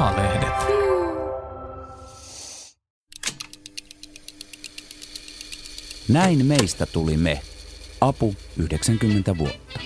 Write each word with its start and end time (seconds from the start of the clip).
maalehdet. 0.00 0.54
Näin 6.08 6.46
meistä 6.46 6.86
tuli 6.86 7.16
me. 7.16 7.42
Apu 8.00 8.34
90 8.56 9.38
vuotta. 9.38 9.80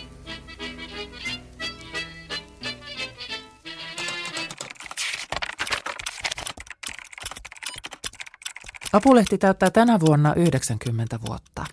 Apulehti 8.92 9.38
täyttää 9.38 9.70
tänä 9.70 10.00
vuonna 10.00 10.34
90 10.34 11.18
vuotta. 11.28 11.64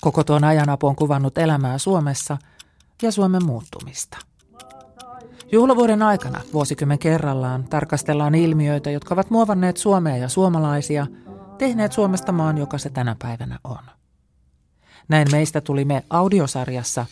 Koko 0.00 0.24
tuon 0.24 0.44
ajan 0.44 0.68
apu 0.68 0.86
on 0.86 0.96
kuvannut 0.96 1.38
elämää 1.38 1.78
Suomessa 1.78 2.38
ja 3.02 3.12
Suomen 3.12 3.44
muuttumista. 3.44 4.27
Juhlavuoden 5.52 6.02
aikana 6.02 6.40
vuosikymmen 6.52 6.98
kerrallaan 6.98 7.64
tarkastellaan 7.64 8.34
ilmiöitä, 8.34 8.90
jotka 8.90 9.14
ovat 9.14 9.30
muovanneet 9.30 9.76
Suomea 9.76 10.16
ja 10.16 10.28
suomalaisia, 10.28 11.06
tehneet 11.58 11.92
Suomesta 11.92 12.32
maan, 12.32 12.58
joka 12.58 12.78
se 12.78 12.90
tänä 12.90 13.16
päivänä 13.18 13.58
on. 13.64 13.82
Näin 15.08 15.28
meistä 15.32 15.60
tuli 15.60 15.84
me 15.84 16.04
audiosarjassa, 16.10 17.06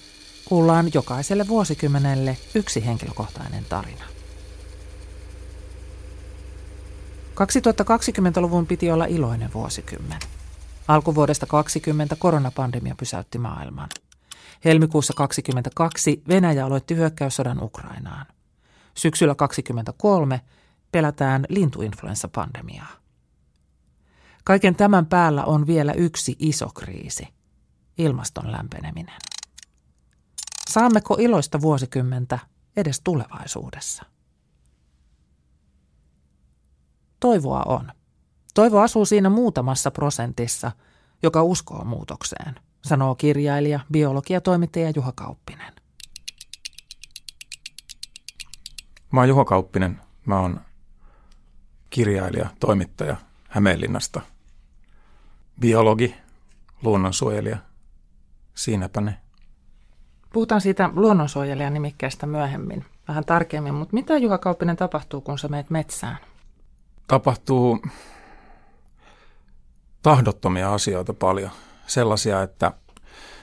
kuullaan 0.45 0.87
jokaiselle 0.95 1.49
vuosikymmenelle 1.49 2.37
yksi 2.55 2.87
henkilökohtainen 2.87 3.65
tarina. 3.69 4.05
2020-luvun 7.35 8.67
piti 8.67 8.91
olla 8.91 9.05
iloinen 9.05 9.51
vuosikymmen. 9.55 10.19
Alkuvuodesta 10.89 11.47
20 11.47 12.17
koronapandemia 12.17 12.95
pysäytti 12.99 13.39
maailman. 13.39 13.89
Helmikuussa 14.65 15.15
2022 15.17 16.23
Venäjä 16.29 16.67
aloitti 16.67 16.97
hyökkäyssodan 16.97 17.63
Ukrainaan. 17.63 18.27
Syksyllä 18.95 19.35
2023 19.35 20.41
pelätään 20.93 21.45
lintuinfluenssapandemiaa. 21.49 22.93
Kaiken 24.45 24.77
tämän 24.77 25.07
päällä 25.07 25.45
on 25.45 25.67
vielä 25.67 25.93
yksi 25.93 26.37
iso 26.39 26.69
kriisi, 26.75 27.29
ilmaston 27.99 28.53
lämpeneminen. 28.53 29.21
Saammeko 30.71 31.17
iloista 31.21 31.61
vuosikymmentä 31.61 32.39
edes 32.77 33.01
tulevaisuudessa? 33.01 34.05
Toivoa 37.21 37.63
on. 37.63 37.93
Toivo 38.55 38.81
asuu 38.81 39.05
siinä 39.07 39.31
muutamassa 39.31 39.91
prosentissa, 39.91 40.73
joka 41.23 41.43
uskoo 41.43 41.85
muutokseen, 41.85 42.61
sanoo 42.87 43.15
kirjailija, 43.15 43.81
biologiatoimittaja 43.93 44.93
Juha 44.97 45.13
Kauppinen. 45.13 45.73
Mä 49.13 49.21
oon 49.21 49.29
Juha 49.29 49.45
Kauppinen. 49.45 50.01
Mä 50.27 50.41
oon 50.41 50.61
kirjailija, 51.91 52.49
toimittaja 52.61 53.17
Hämeenlinnasta. 53.49 54.21
Biologi, 55.61 56.15
luonnonsuojelija. 56.83 57.57
Siinäpä 58.55 59.01
ne. 59.01 59.17
Puhutaan 60.33 60.61
siitä 60.61 60.91
luonnonsuojelijan 60.93 61.75
nimikkeestä 61.75 62.27
myöhemmin, 62.27 62.85
vähän 63.09 63.25
tarkemmin, 63.25 63.75
mutta 63.75 63.95
mitä 63.95 64.19
Juha 64.19 64.39
Kauppinen 64.39 64.77
tapahtuu, 64.77 65.21
kun 65.21 65.39
sä 65.39 65.49
meet 65.49 65.71
metsään? 65.71 66.17
Tapahtuu 67.07 67.83
tahdottomia 70.03 70.75
asioita 70.75 71.15
paljon. 71.15 71.51
Sellaisia, 71.87 72.43
että 72.43 72.73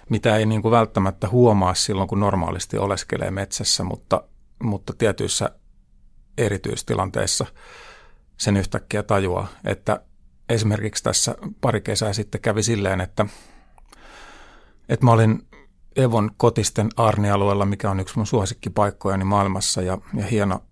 mitä 0.09 0.37
ei 0.37 0.45
niin 0.45 0.61
kuin 0.61 0.71
välttämättä 0.71 1.29
huomaa 1.29 1.73
silloin, 1.73 2.07
kun 2.07 2.19
normaalisti 2.19 2.77
oleskelee 2.77 3.31
metsässä, 3.31 3.83
mutta, 3.83 4.23
mutta 4.63 4.93
tietyissä 4.97 5.49
erityistilanteissa 6.37 7.45
sen 8.37 8.57
yhtäkkiä 8.57 9.03
tajuaa. 9.03 9.47
Että 9.63 10.01
esimerkiksi 10.49 11.03
tässä 11.03 11.35
pari 11.61 11.81
kesää 11.81 12.13
sitten 12.13 12.41
kävi 12.41 12.63
silleen, 12.63 13.01
että, 13.01 13.25
että 14.89 15.05
mä 15.05 15.11
olin 15.11 15.47
Evon 15.95 16.31
kotisten 16.37 16.89
Arni-alueella, 16.97 17.65
mikä 17.65 17.91
on 17.91 17.99
yksi 17.99 18.17
mun 18.17 18.27
suosikkipaikkojani 18.27 19.23
maailmassa 19.23 19.81
ja, 19.81 19.97
ja 20.13 20.25
hieno, 20.25 20.63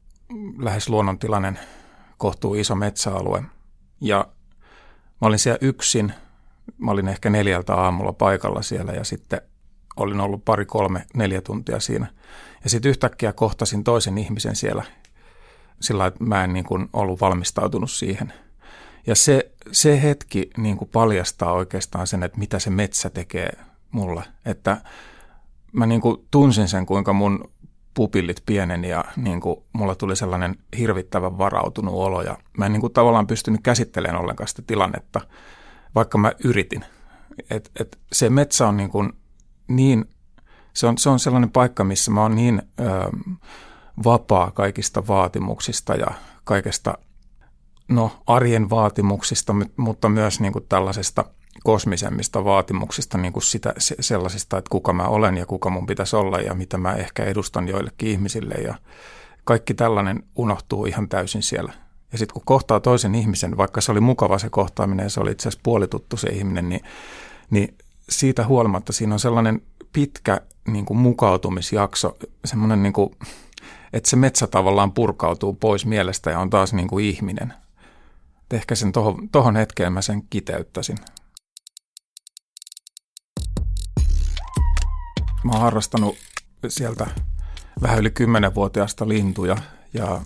lähes 0.60 0.90
luonnontilainen, 0.90 1.60
kohtuu 2.18 2.56
iso 2.56 2.76
metsäalue. 2.76 3.44
Ja 4.02 4.28
Mä 5.22 5.28
olin 5.28 5.40
siellä 5.40 5.58
yksin. 5.62 6.14
Mä 6.78 6.92
olin 6.92 7.08
ehkä 7.08 7.30
neljältä 7.30 7.76
aamulla 7.76 8.14
paikalla 8.14 8.62
siellä 8.62 8.92
ja 8.94 9.04
sitten 9.04 9.42
olin 9.96 10.22
ollut 10.22 10.46
pari, 10.46 10.66
kolme, 10.66 11.06
neljä 11.14 11.42
tuntia 11.42 11.80
siinä. 11.80 12.08
Ja 12.64 12.70
sitten 12.70 12.90
yhtäkkiä 12.90 13.34
kohtasin 13.34 13.84
toisen 13.84 14.18
ihmisen 14.18 14.56
siellä 14.56 14.84
sillä 15.82 16.06
että 16.06 16.24
mä 16.24 16.44
en 16.44 16.54
niin 16.54 16.66
kuin 16.66 16.90
ollut 16.94 17.22
valmistautunut 17.22 17.92
siihen. 17.92 18.34
Ja 19.08 19.16
se, 19.16 19.52
se 19.72 20.02
hetki 20.02 20.50
niin 20.58 20.78
kuin 20.78 20.90
paljastaa 20.90 21.54
oikeastaan 21.54 22.08
sen, 22.08 22.24
että 22.24 22.40
mitä 22.40 22.60
se 22.60 22.70
metsä 22.70 23.10
tekee 23.10 23.50
mulle. 23.92 24.24
Että 24.46 24.78
mä 25.72 25.86
niin 25.86 26.02
kuin 26.02 26.28
tunsin 26.32 26.68
sen, 26.68 26.86
kuinka 26.86 27.14
mun 27.14 27.52
pupillit 27.94 28.44
pieneni 28.46 28.90
ja 28.90 29.06
niin 29.16 29.42
kuin 29.42 29.60
mulla 29.74 29.96
tuli 29.96 30.16
sellainen 30.16 30.56
hirvittävän 30.78 31.38
varautunut 31.38 31.94
olo 31.94 32.22
ja 32.22 32.38
mä 32.58 32.66
en 32.66 32.74
niin 32.74 32.82
kuin 32.82 32.94
tavallaan 32.94 33.28
pystynyt 33.28 33.62
käsittelemään 33.64 34.22
ollenkaan 34.22 34.48
sitä 34.48 34.62
tilannetta, 34.68 35.22
vaikka 35.96 36.18
mä 36.18 36.32
yritin. 36.44 36.86
Et, 37.50 37.72
et 37.80 38.00
se 38.12 38.30
metsä 38.30 38.68
on 38.68 38.78
niin, 38.78 38.90
kuin 38.90 39.14
niin 39.68 40.06
se 40.74 40.88
on, 40.88 40.98
se 40.98 41.10
on 41.10 41.20
sellainen 41.20 41.52
paikka, 41.52 41.84
missä 41.84 42.12
mä 42.12 42.22
oon 42.22 42.36
niin 42.36 42.62
ö, 42.80 42.84
vapaa 44.04 44.52
kaikista 44.52 45.08
vaatimuksista 45.08 45.96
ja 45.96 46.08
kaikesta 46.44 46.98
no, 47.88 48.12
arjen 48.28 48.70
vaatimuksista, 48.70 49.56
mutta 49.78 50.10
myös 50.10 50.40
niin 50.40 50.54
kuin 50.54 50.66
tällaisesta– 50.70 51.26
kosmisemmista 51.64 52.44
vaatimuksista, 52.44 53.18
niin 53.18 53.34
kuin 53.34 53.44
sitä, 53.44 53.74
sellaisista, 54.00 54.58
että 54.58 54.70
kuka 54.70 54.94
mä 54.94 55.04
olen 55.04 55.38
ja 55.38 55.46
kuka 55.46 55.70
mun 55.70 55.86
pitäisi 55.86 56.16
olla 56.16 56.40
ja 56.40 56.54
mitä 56.54 56.78
mä 56.78 56.94
ehkä 56.94 57.24
edustan 57.24 57.68
joillekin 57.68 58.10
ihmisille 58.10 58.56
ja 58.56 58.76
kaikki 59.44 59.74
tällainen 59.74 60.24
unohtuu 60.36 60.86
ihan 60.86 61.10
täysin 61.10 61.44
siellä. 61.44 61.74
Ja 62.12 62.18
sitten 62.18 62.34
kun 62.34 62.42
kohtaa 62.46 62.80
toisen 62.80 63.16
ihmisen, 63.16 63.58
vaikka 63.58 63.82
se 63.82 63.92
oli 63.92 64.00
mukava 64.00 64.40
se 64.40 64.50
kohtaaminen 64.50 65.04
ja 65.04 65.10
se 65.10 65.20
oli 65.20 65.32
itse 65.32 65.50
asiassa 65.50 65.64
puolituttu 65.64 66.18
se 66.18 66.30
ihminen, 66.30 66.70
niin, 66.70 66.82
niin 67.50 67.78
siitä 68.10 68.48
huolimatta 68.48 68.94
siinä 68.94 69.16
on 69.16 69.20
sellainen 69.20 69.62
pitkä 69.94 70.42
niin 70.68 70.86
kuin 70.86 70.98
mukautumisjakso, 70.98 72.18
semmoinen, 72.46 72.84
niin 72.84 72.94
kuin, 72.94 73.16
että 73.94 74.10
se 74.10 74.16
metsä 74.16 74.48
tavallaan 74.48 74.92
purkautuu 74.92 75.54
pois 75.54 75.86
mielestä 75.86 76.32
ja 76.32 76.40
on 76.40 76.50
taas 76.50 76.74
niin 76.74 76.88
kuin 76.88 77.06
ihminen. 77.06 77.54
Et 78.44 78.54
ehkä 78.54 78.76
sen 78.76 78.92
tohon, 78.92 79.30
tohon 79.32 79.56
hetkeen 79.56 79.94
mä 79.94 80.02
sen 80.02 80.24
kiteyttäisin. 80.30 80.98
Mä 85.44 85.52
oon 85.52 85.62
harrastanut 85.62 86.18
sieltä 86.68 87.08
vähän 87.82 88.00
yli 88.00 88.12
kymmenenvuotiaasta 88.12 89.08
lintuja 89.08 89.58
ja 89.94 90.22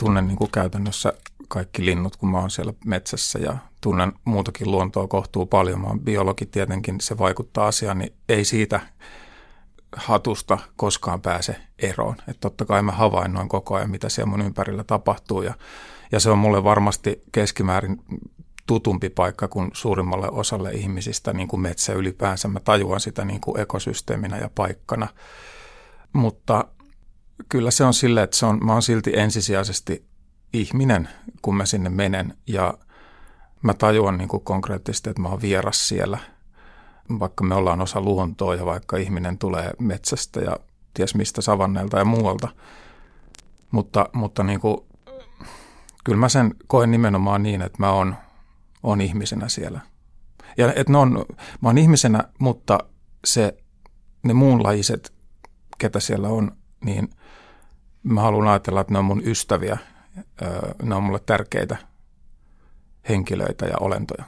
tunnen 0.00 0.28
niin 0.28 0.36
kuin 0.36 0.50
käytännössä 0.50 1.12
kaikki 1.48 1.84
linnut, 1.84 2.16
kun 2.16 2.30
mä 2.30 2.38
oon 2.38 2.50
siellä 2.50 2.72
metsässä 2.84 3.38
ja 3.38 3.56
tunnen 3.80 4.12
muutakin 4.24 4.70
luontoa 4.70 5.08
kohtuu 5.08 5.46
paljon. 5.46 5.80
Mä 5.80 5.86
oon 5.86 6.00
biologi 6.00 6.46
tietenkin, 6.46 7.00
se 7.00 7.18
vaikuttaa 7.18 7.66
asiaan, 7.66 7.98
niin 7.98 8.12
ei 8.28 8.44
siitä 8.44 8.80
hatusta 9.96 10.58
koskaan 10.76 11.20
pääse 11.20 11.56
eroon. 11.78 12.16
Että 12.18 12.40
totta 12.40 12.64
kai 12.64 12.82
mä 12.82 12.92
havainnoin 12.92 13.48
koko 13.48 13.74
ajan, 13.74 13.90
mitä 13.90 14.08
siellä 14.08 14.30
mun 14.30 14.42
ympärillä 14.42 14.84
tapahtuu 14.84 15.42
ja, 15.42 15.54
ja 16.12 16.20
se 16.20 16.30
on 16.30 16.38
mulle 16.38 16.64
varmasti 16.64 17.22
keskimäärin 17.32 18.02
tutumpi 18.66 19.10
paikka 19.10 19.48
kuin 19.48 19.70
suurimmalle 19.72 20.28
osalle 20.30 20.70
ihmisistä, 20.70 21.32
niin 21.32 21.48
kuin 21.48 21.60
metsä 21.60 21.92
ylipäänsä. 21.92 22.48
Mä 22.48 22.60
tajuan 22.60 23.00
sitä 23.00 23.24
niin 23.24 23.40
kuin 23.40 23.60
ekosysteeminä 23.60 24.38
ja 24.38 24.50
paikkana. 24.54 25.08
Mutta 26.12 26.64
kyllä 27.48 27.70
se 27.70 27.84
on 27.84 27.94
silleen, 27.94 28.24
että 28.24 28.36
se 28.36 28.46
on, 28.46 28.58
mä 28.64 28.72
oon 28.72 28.82
silti 28.82 29.12
ensisijaisesti 29.14 30.04
ihminen, 30.52 31.08
kun 31.42 31.56
mä 31.56 31.66
sinne 31.66 31.90
menen. 31.90 32.34
Ja 32.46 32.74
mä 33.62 33.74
tajuan 33.74 34.18
niin 34.18 34.28
kuin 34.28 34.44
konkreettisesti, 34.44 35.10
että 35.10 35.22
mä 35.22 35.28
oon 35.28 35.42
vieras 35.42 35.88
siellä, 35.88 36.18
vaikka 37.18 37.44
me 37.44 37.54
ollaan 37.54 37.80
osa 37.80 38.00
luontoa 38.00 38.54
ja 38.54 38.66
vaikka 38.66 38.96
ihminen 38.96 39.38
tulee 39.38 39.70
metsästä 39.78 40.40
ja 40.40 40.56
ties 40.94 41.14
mistä 41.14 41.40
savannelta 41.40 41.98
ja 41.98 42.04
muualta. 42.04 42.48
Mutta, 43.70 44.08
mutta 44.12 44.44
niin 44.44 44.60
kuin, 44.60 44.76
kyllä 46.04 46.18
mä 46.18 46.28
sen 46.28 46.54
koen 46.66 46.90
nimenomaan 46.90 47.42
niin, 47.42 47.62
että 47.62 47.78
mä 47.78 47.92
oon 47.92 48.16
on 48.82 49.00
ihmisenä 49.00 49.48
siellä. 49.48 49.80
Ja 50.56 50.72
et 50.76 50.88
ne 50.88 50.98
on, 50.98 51.24
mä 51.60 51.68
oon 51.68 51.78
ihmisenä, 51.78 52.24
mutta 52.38 52.78
se, 53.24 53.56
ne 54.22 54.34
muunlaiset, 54.34 55.12
ketä 55.78 56.00
siellä 56.00 56.28
on, 56.28 56.52
niin 56.84 57.10
mä 58.02 58.20
haluan 58.20 58.48
ajatella, 58.48 58.80
että 58.80 58.92
ne 58.92 58.98
on 58.98 59.04
mun 59.04 59.22
ystäviä, 59.24 59.78
ne 60.82 60.94
on 60.94 61.02
mulle 61.02 61.20
tärkeitä 61.26 61.76
henkilöitä 63.08 63.66
ja 63.66 63.74
olentoja. 63.80 64.24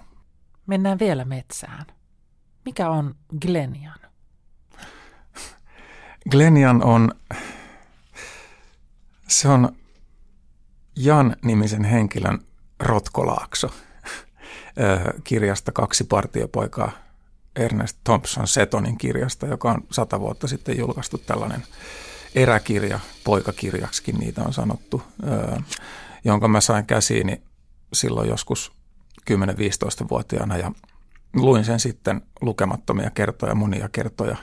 Mennään 0.66 0.98
vielä 0.98 1.24
metsään. 1.24 1.86
Mikä 2.64 2.90
on 2.90 3.14
Glenian? 3.40 3.98
Glenian 6.30 6.84
on, 6.84 7.12
se 9.28 9.48
on 9.48 9.76
Jan-nimisen 10.96 11.84
henkilön 11.84 12.38
Rotkolaakso 12.80 13.70
kirjasta 15.24 15.72
Kaksi 15.72 16.04
partiopoikaa 16.04 16.90
Ernest 17.56 17.98
Thompson 18.04 18.48
Setonin 18.48 18.98
kirjasta, 18.98 19.46
joka 19.46 19.70
on 19.70 19.84
sata 19.90 20.20
vuotta 20.20 20.48
sitten 20.48 20.78
julkaistu 20.78 21.18
tällainen 21.18 21.62
eräkirja, 22.34 23.00
poikakirjaksikin 23.24 24.18
niitä 24.18 24.42
on 24.42 24.52
sanottu, 24.52 25.02
jonka 26.24 26.48
mä 26.48 26.60
sain 26.60 26.86
käsiini 26.86 27.42
silloin 27.92 28.28
joskus 28.28 28.72
10-15-vuotiaana 29.30 30.56
ja 30.56 30.72
luin 31.34 31.64
sen 31.64 31.80
sitten 31.80 32.22
lukemattomia 32.40 33.10
kertoja, 33.10 33.54
monia 33.54 33.88
kertoja, 33.88 34.36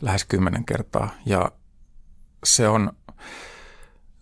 lähes 0.00 0.24
kymmenen 0.24 0.64
kertaa. 0.64 1.10
Ja 1.26 1.52
se 2.44 2.68
on, 2.68 2.92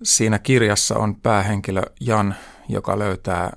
siinä 0.03 0.39
kirjassa 0.39 0.97
on 0.97 1.21
päähenkilö 1.21 1.83
Jan, 2.01 2.35
joka 2.69 2.99
löytää 2.99 3.57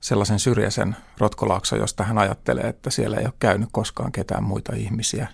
sellaisen 0.00 0.38
syrjäisen 0.38 0.96
rotkolaakson, 1.18 1.78
josta 1.78 2.04
hän 2.04 2.18
ajattelee, 2.18 2.68
että 2.68 2.90
siellä 2.90 3.16
ei 3.16 3.24
ole 3.24 3.34
käynyt 3.38 3.68
koskaan 3.72 4.12
ketään 4.12 4.44
muita 4.44 4.72
ihmisiä 4.76 5.28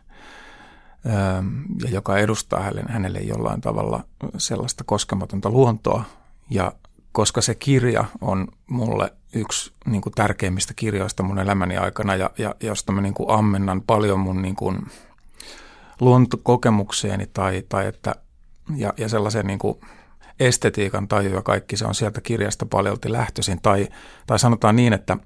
ja 1.85 1.91
joka 1.91 2.19
edustaa 2.19 2.71
hänelle 2.89 3.19
jollain 3.19 3.61
tavalla 3.61 4.05
sellaista 4.37 4.85
koskematonta 4.85 5.51
luontoa. 5.51 6.05
Ja 6.51 6.73
koska 7.13 7.41
se 7.41 7.55
kirja 7.55 8.05
on 8.21 8.49
mulle 8.67 9.13
yksi 9.35 9.73
niin 9.87 10.03
kuin 10.03 10.13
tärkeimmistä 10.13 10.75
kirjoista 10.75 11.23
mun 11.23 11.39
elämäni 11.39 11.77
aikana 11.77 12.17
ja, 12.17 12.31
ja 12.39 12.55
josta 12.61 12.93
mä 12.93 13.01
niin 13.01 13.15
kuin 13.15 13.31
ammennan 13.31 13.83
paljon 13.83 14.21
mun 14.21 14.43
niin 14.43 14.57
kuin 14.57 14.87
luontokokemukseeni 16.01 17.27
tai, 17.27 17.63
tai 17.69 17.87
että, 17.87 18.15
ja, 18.77 18.93
ja 18.97 19.09
sellaisen 19.09 19.47
niin 19.47 19.59
kuin 19.59 19.81
estetiikan 20.41 21.09
taju 21.09 21.35
ja 21.35 21.43
kaikki 21.43 21.77
se 21.77 21.87
on 21.87 21.95
sieltä 21.95 22.21
kirjasta 22.21 22.67
paljolti 22.67 23.13
lähtöisin. 23.13 23.61
Tai, 23.63 23.89
tai 24.27 24.39
sanotaan 24.39 24.77
niin, 24.77 24.93
että 24.93 25.17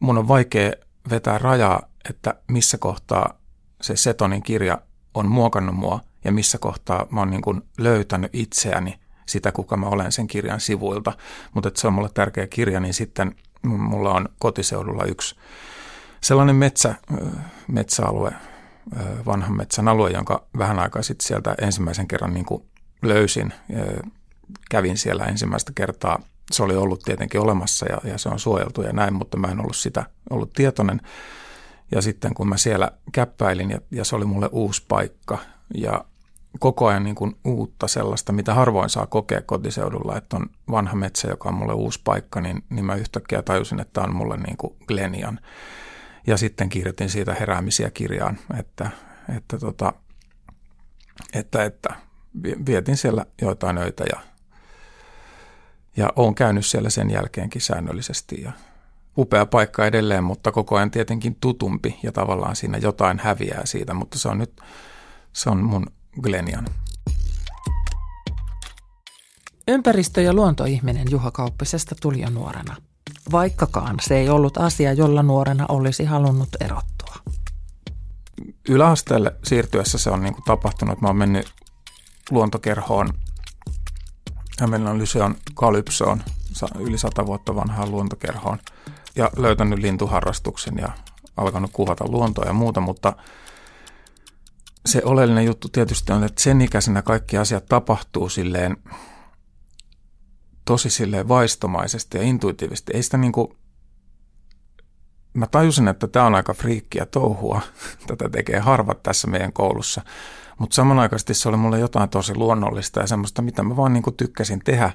mun 0.00 0.18
on 0.18 0.28
vaikea 0.28 0.72
vetää 1.10 1.38
rajaa, 1.38 1.82
että 2.08 2.34
missä 2.48 2.78
kohtaa 2.78 3.39
se 3.80 3.96
Setonin 3.96 4.42
kirja 4.42 4.78
on 5.14 5.28
muokannut 5.28 5.76
mua 5.76 6.00
ja 6.24 6.32
missä 6.32 6.58
kohtaa 6.58 7.06
mä 7.10 7.20
oon 7.20 7.30
niin 7.30 7.42
kuin 7.42 7.62
löytänyt 7.78 8.30
itseäni 8.34 9.00
sitä, 9.26 9.52
kuka 9.52 9.76
mä 9.76 9.86
olen 9.86 10.12
sen 10.12 10.26
kirjan 10.26 10.60
sivuilta. 10.60 11.12
Mutta 11.54 11.70
se 11.74 11.86
on 11.86 11.92
mulle 11.92 12.10
tärkeä 12.14 12.46
kirja, 12.46 12.80
niin 12.80 12.94
sitten 12.94 13.34
mulla 13.62 14.14
on 14.14 14.28
kotiseudulla 14.38 15.04
yksi 15.04 15.36
sellainen 16.20 16.56
metsä, 16.56 16.94
metsäalue, 17.68 18.32
vanhan 19.26 19.56
metsän 19.56 19.88
alue, 19.88 20.10
jonka 20.10 20.44
vähän 20.58 20.78
aikaa 20.78 21.02
sitten 21.02 21.26
sieltä 21.26 21.54
ensimmäisen 21.60 22.08
kerran 22.08 22.34
niin 22.34 22.46
kuin 22.46 22.62
löysin. 23.02 23.52
Kävin 24.70 24.98
siellä 24.98 25.24
ensimmäistä 25.24 25.72
kertaa. 25.74 26.22
Se 26.52 26.62
oli 26.62 26.76
ollut 26.76 27.02
tietenkin 27.02 27.40
olemassa 27.40 27.86
ja, 27.88 27.98
ja 28.04 28.18
se 28.18 28.28
on 28.28 28.38
suojeltu 28.38 28.82
ja 28.82 28.92
näin, 28.92 29.14
mutta 29.14 29.36
mä 29.36 29.46
en 29.46 29.60
ollut 29.60 29.76
sitä 29.76 30.04
ollut 30.30 30.52
tietoinen. 30.52 31.00
Ja 31.90 32.02
sitten 32.02 32.34
kun 32.34 32.48
mä 32.48 32.56
siellä 32.56 32.90
käppäilin 33.12 33.70
ja, 33.70 33.80
ja 33.90 34.04
se 34.04 34.16
oli 34.16 34.24
mulle 34.24 34.48
uusi 34.52 34.84
paikka 34.88 35.38
ja 35.74 36.04
koko 36.58 36.86
ajan 36.86 37.04
niin 37.04 37.14
kuin 37.14 37.36
uutta 37.44 37.88
sellaista, 37.88 38.32
mitä 38.32 38.54
harvoin 38.54 38.90
saa 38.90 39.06
kokea 39.06 39.42
kotiseudulla, 39.42 40.16
että 40.16 40.36
on 40.36 40.46
vanha 40.70 40.94
metsä, 40.94 41.28
joka 41.28 41.48
on 41.48 41.54
mulle 41.54 41.72
uusi 41.72 42.00
paikka, 42.04 42.40
niin, 42.40 42.64
niin 42.70 42.84
mä 42.84 42.94
yhtäkkiä 42.94 43.42
tajusin, 43.42 43.80
että 43.80 44.00
on 44.00 44.14
mulle 44.14 44.36
niin 44.36 44.56
kuin 44.56 44.76
Glenian. 44.86 45.40
Ja 46.26 46.36
sitten 46.36 46.68
kirjoitin 46.68 47.10
siitä 47.10 47.34
heräämisiä 47.34 47.90
kirjaan, 47.90 48.38
että, 48.58 48.90
että, 49.36 49.58
tota, 49.58 49.92
että, 51.32 51.64
että 51.64 51.94
vietin 52.66 52.96
siellä 52.96 53.26
joitain 53.42 53.78
öitä 53.78 54.04
ja, 54.04 54.20
ja 55.96 56.12
olen 56.16 56.34
käynyt 56.34 56.66
siellä 56.66 56.90
sen 56.90 57.10
jälkeenkin 57.10 57.62
säännöllisesti 57.62 58.42
ja 58.42 58.52
upea 59.18 59.46
paikka 59.46 59.86
edelleen, 59.86 60.24
mutta 60.24 60.52
koko 60.52 60.76
ajan 60.76 60.90
tietenkin 60.90 61.36
tutumpi 61.40 61.98
ja 62.02 62.12
tavallaan 62.12 62.56
siinä 62.56 62.78
jotain 62.78 63.18
häviää 63.18 63.66
siitä, 63.66 63.94
mutta 63.94 64.18
se 64.18 64.28
on 64.28 64.38
nyt, 64.38 64.60
se 65.32 65.50
on 65.50 65.64
mun 65.64 65.86
Glenian. 66.20 66.68
Ympäristö- 69.68 70.20
ja 70.20 70.32
luontoihminen 70.32 71.06
Juha 71.10 71.30
Kauppisesta 71.30 71.94
tuli 72.02 72.20
jo 72.20 72.30
nuorena, 72.30 72.76
vaikkakaan 73.32 73.96
se 74.02 74.18
ei 74.18 74.28
ollut 74.28 74.58
asia, 74.58 74.92
jolla 74.92 75.22
nuorena 75.22 75.66
olisi 75.68 76.04
halunnut 76.04 76.48
erottua. 76.60 77.14
Yläasteelle 78.68 79.36
siirtyessä 79.44 79.98
se 79.98 80.10
on 80.10 80.22
niin 80.22 80.34
kuin 80.34 80.44
tapahtunut. 80.44 81.00
Mä 81.00 81.08
oon 81.08 81.16
mennyt 81.16 81.52
luontokerhoon 82.30 83.08
Hämeenlinnan 84.60 84.98
Lyseon 84.98 85.34
Kalypsoon, 85.54 86.22
yli 86.78 86.98
sata 86.98 87.26
vuotta 87.26 87.54
vanhaan 87.54 87.90
luontokerhoon– 87.90 88.58
ja 89.16 89.30
löytänyt 89.36 89.78
lintuharrastuksen 89.78 90.74
ja 90.78 90.88
alkanut 91.36 91.70
kuvata 91.72 92.04
luontoa 92.08 92.44
ja 92.44 92.52
muuta, 92.52 92.80
mutta 92.80 93.12
se 94.86 95.02
oleellinen 95.04 95.44
juttu 95.44 95.68
tietysti 95.68 96.12
on, 96.12 96.24
että 96.24 96.42
sen 96.42 96.60
ikäisenä 96.60 97.02
kaikki 97.02 97.38
asiat 97.38 97.66
tapahtuu 97.66 98.28
silleen 98.28 98.76
tosi 100.64 100.90
silleen 100.90 101.28
vaistomaisesti 101.28 102.18
ja 102.18 102.24
intuitiivisesti. 102.24 102.92
Ei 102.94 103.02
sitä 103.02 103.16
niin 103.16 103.32
kuin, 103.32 103.56
mä 105.34 105.46
tajusin, 105.46 105.88
että 105.88 106.08
tämä 106.08 106.26
on 106.26 106.34
aika 106.34 106.54
friikkiä 106.54 107.06
touhua. 107.06 107.60
Tätä 108.06 108.28
tekee 108.28 108.58
harvat 108.58 109.02
tässä 109.02 109.28
meidän 109.28 109.52
koulussa. 109.52 110.02
Mutta 110.60 110.74
samanaikaisesti 110.74 111.34
se 111.34 111.48
oli 111.48 111.56
mulle 111.56 111.78
jotain 111.78 112.10
tosi 112.10 112.34
luonnollista 112.34 113.00
ja 113.00 113.06
semmoista, 113.06 113.42
mitä 113.42 113.62
mä 113.62 113.76
vaan 113.76 113.92
niin 113.92 114.02
kuin 114.02 114.16
tykkäsin 114.16 114.60
tehdä. 114.64 114.92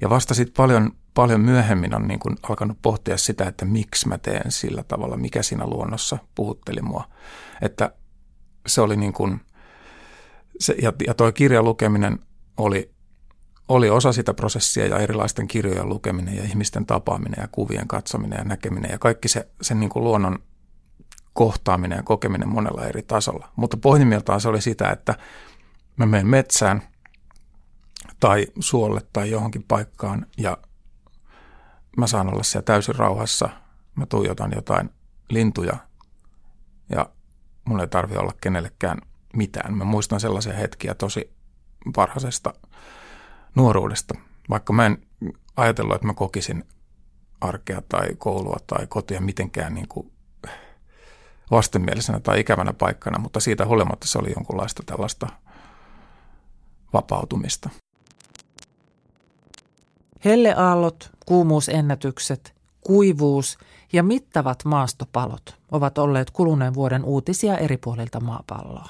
Ja 0.00 0.10
vasta 0.10 0.34
sitten 0.34 0.54
paljon, 0.56 0.92
paljon 1.14 1.40
myöhemmin 1.40 1.94
on 1.94 2.08
niin 2.08 2.20
kuin 2.20 2.36
alkanut 2.42 2.78
pohtia 2.82 3.16
sitä, 3.16 3.44
että 3.44 3.64
miksi 3.64 4.08
mä 4.08 4.18
teen 4.18 4.52
sillä 4.52 4.82
tavalla, 4.82 5.16
mikä 5.16 5.42
siinä 5.42 5.66
luonnossa 5.66 6.18
puhutteli 6.34 6.82
mua. 6.82 7.04
Että 7.62 7.92
se 8.66 8.80
oli 8.80 8.96
niin 8.96 9.12
kuin, 9.12 9.40
se, 10.60 10.74
ja, 10.82 10.92
ja 11.06 11.14
toi 11.14 11.32
kirjan 11.32 11.64
lukeminen 11.64 12.18
oli, 12.56 12.90
oli 13.68 13.90
osa 13.90 14.12
sitä 14.12 14.34
prosessia 14.34 14.86
ja 14.86 14.98
erilaisten 14.98 15.48
kirjojen 15.48 15.88
lukeminen 15.88 16.36
ja 16.36 16.44
ihmisten 16.44 16.86
tapaaminen 16.86 17.42
ja 17.42 17.48
kuvien 17.52 17.88
katsominen 17.88 18.38
ja 18.38 18.44
näkeminen 18.44 18.90
ja 18.90 18.98
kaikki 18.98 19.28
se, 19.28 19.48
sen 19.62 19.80
niin 19.80 19.90
kuin 19.90 20.04
luonnon 20.04 20.38
kohtaaminen 21.38 21.96
ja 21.96 22.02
kokeminen 22.02 22.48
monella 22.48 22.86
eri 22.86 23.02
tasolla. 23.02 23.48
Mutta 23.56 23.76
pohjimmiltaan 23.76 24.40
se 24.40 24.48
oli 24.48 24.60
sitä, 24.60 24.90
että 24.90 25.14
mä 25.96 26.06
menen 26.06 26.26
metsään 26.26 26.82
tai 28.20 28.46
suolle 28.60 29.00
tai 29.12 29.30
johonkin 29.30 29.64
paikkaan 29.68 30.26
ja 30.36 30.58
mä 31.96 32.06
saan 32.06 32.32
olla 32.32 32.42
siellä 32.42 32.64
täysin 32.64 32.94
rauhassa. 32.94 33.48
Mä 33.94 34.06
tuijotan 34.06 34.52
jotain 34.54 34.90
lintuja 35.30 35.76
ja 36.88 37.10
mun 37.64 37.80
ei 37.80 37.88
tarvi 37.88 38.16
olla 38.16 38.32
kenellekään 38.40 38.98
mitään. 39.34 39.74
Mä 39.74 39.84
muistan 39.84 40.20
sellaisia 40.20 40.52
hetkiä 40.52 40.94
tosi 40.94 41.32
varhaisesta 41.96 42.54
nuoruudesta, 43.54 44.14
vaikka 44.50 44.72
mä 44.72 44.86
en 44.86 45.06
ajatellut, 45.56 45.94
että 45.94 46.06
mä 46.06 46.14
kokisin 46.14 46.64
arkea 47.40 47.82
tai 47.88 48.08
koulua 48.18 48.56
tai 48.66 48.86
kotia 48.86 49.20
mitenkään 49.20 49.74
niin 49.74 49.88
kuin 49.88 50.17
vastenmielisenä 51.50 52.20
tai 52.20 52.40
ikävänä 52.40 52.72
paikkana, 52.72 53.18
mutta 53.18 53.40
siitä 53.40 53.66
huolimatta 53.66 54.06
se 54.06 54.18
oli 54.18 54.32
jonkunlaista 54.36 54.82
tällaista 54.86 55.28
vapautumista. 56.92 57.70
Helleaallot, 60.24 61.10
kuumuusennätykset, 61.26 62.54
kuivuus 62.80 63.58
ja 63.92 64.02
mittavat 64.02 64.64
maastopalot 64.64 65.56
ovat 65.70 65.98
olleet 65.98 66.30
kuluneen 66.30 66.74
vuoden 66.74 67.04
uutisia 67.04 67.58
eri 67.58 67.76
puolilta 67.76 68.20
maapalloa. 68.20 68.88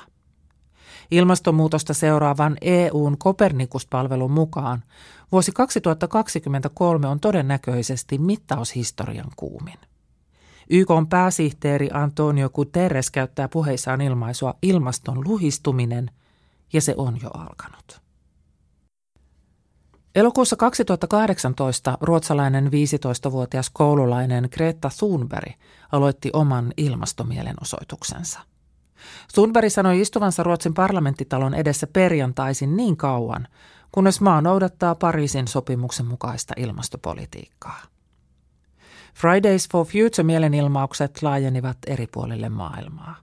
Ilmastonmuutosta 1.10 1.94
seuraavan 1.94 2.56
EUn 2.60 3.18
Kopernikus-palvelun 3.18 4.30
mukaan 4.30 4.82
vuosi 5.32 5.52
2023 5.52 7.08
on 7.08 7.20
todennäköisesti 7.20 8.18
mittaushistorian 8.18 9.30
kuumin. 9.36 9.78
YK 10.70 10.88
pääsihteeri 11.08 11.88
Antonio 11.92 12.50
Guterres 12.50 13.10
käyttää 13.10 13.48
puheissaan 13.48 14.00
ilmaisua 14.00 14.54
ilmaston 14.62 15.24
luhistuminen, 15.24 16.10
ja 16.72 16.80
se 16.80 16.94
on 16.96 17.18
jo 17.22 17.30
alkanut. 17.34 18.00
Elokuussa 20.14 20.56
2018 20.56 21.98
ruotsalainen 22.00 22.66
15-vuotias 22.66 23.70
koululainen 23.70 24.48
Greta 24.52 24.90
Thunberg 24.98 25.52
aloitti 25.92 26.30
oman 26.32 26.72
ilmastomielenosoituksensa. 26.76 28.40
Thunberg 29.34 29.70
sanoi 29.70 30.00
istuvansa 30.00 30.42
Ruotsin 30.42 30.74
parlamenttitalon 30.74 31.54
edessä 31.54 31.86
perjantaisin 31.86 32.76
niin 32.76 32.96
kauan, 32.96 33.48
kunnes 33.92 34.20
maa 34.20 34.40
noudattaa 34.40 34.94
Pariisin 34.94 35.48
sopimuksen 35.48 36.06
mukaista 36.06 36.54
ilmastopolitiikkaa. 36.56 37.82
Fridays 39.18 39.68
for 39.68 39.86
Future-mielenilmaukset 39.86 41.22
laajenivat 41.22 41.78
eri 41.86 42.06
puolille 42.12 42.48
maailmaa. 42.48 43.16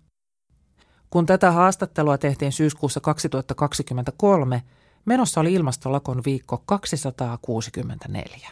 Kun 1.10 1.25
tätä 1.25 1.52
haastattelua 1.52 2.18
tehtiin 2.18 2.52
syyskuussa 2.52 3.00
2023, 3.00 4.64
Menossa 5.06 5.42
oli 5.42 5.54
ilmastolakon 5.54 6.22
viikko 6.25 6.64
264. 6.66 8.50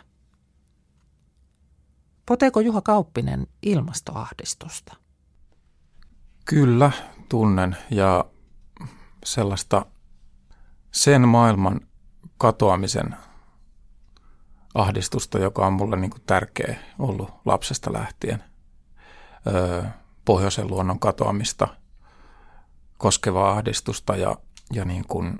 Poteeko 2.26 2.60
Juha 2.60 2.82
Kauppinen 2.82 3.48
ilmastoahdistusta? 3.62 4.96
Kyllä, 6.46 6.92
tunnen 7.30 7.78
ja 7.90 8.26
sellaista 9.26 9.86
sen 10.92 11.28
maailman 11.28 11.82
katoamisen 12.38 13.16
ahdistusta, 14.74 15.39
joka 15.39 15.68
on 15.68 15.74
mulle 15.74 15.96
niin 15.96 16.12
kuin 16.12 16.24
tärkeä 16.25 16.75
ollut 17.00 17.32
lapsesta 17.46 17.94
lähtien. 17.94 18.44
Öö, 19.48 19.84
pohjoisen 20.25 20.68
luonnon 20.68 21.00
katoamista 21.00 21.68
koskevaa 22.98 23.51
ahdistusta 23.51 24.15
ja, 24.15 24.36
ja 24.74 24.86
niin 24.86 25.06
kuin 25.08 25.39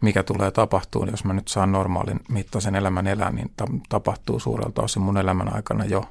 mikä 0.00 0.22
tulee 0.22 0.50
tapahtuu, 0.50 1.06
jos 1.10 1.24
mä 1.24 1.32
nyt 1.32 1.48
saan 1.48 1.72
normaalin 1.72 2.20
mittaisen 2.28 2.74
elämän 2.74 3.06
elää, 3.06 3.30
niin 3.30 3.52
ta- 3.56 3.66
tapahtuu 3.88 4.40
suurelta 4.40 4.82
osin 4.82 5.02
mun 5.02 5.16
elämän 5.16 5.54
aikana 5.54 5.84
jo 5.84 6.04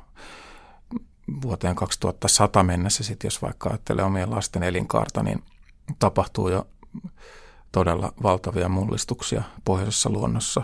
vuoteen 1.42 1.76
2100 1.76 2.64
mennessä, 2.64 3.04
sit 3.04 3.24
jos 3.24 3.42
vaikka 3.42 3.70
ajattelee 3.70 4.06
omien 4.06 4.32
lasten 4.32 4.64
elinkaarta, 4.64 5.24
niin 5.24 5.44
tapahtuu 6.00 6.50
jo 6.50 6.68
todella 7.72 8.14
valtavia 8.24 8.70
mullistuksia 8.70 9.44
pohjoisessa 9.66 10.10
luonnossa, 10.10 10.64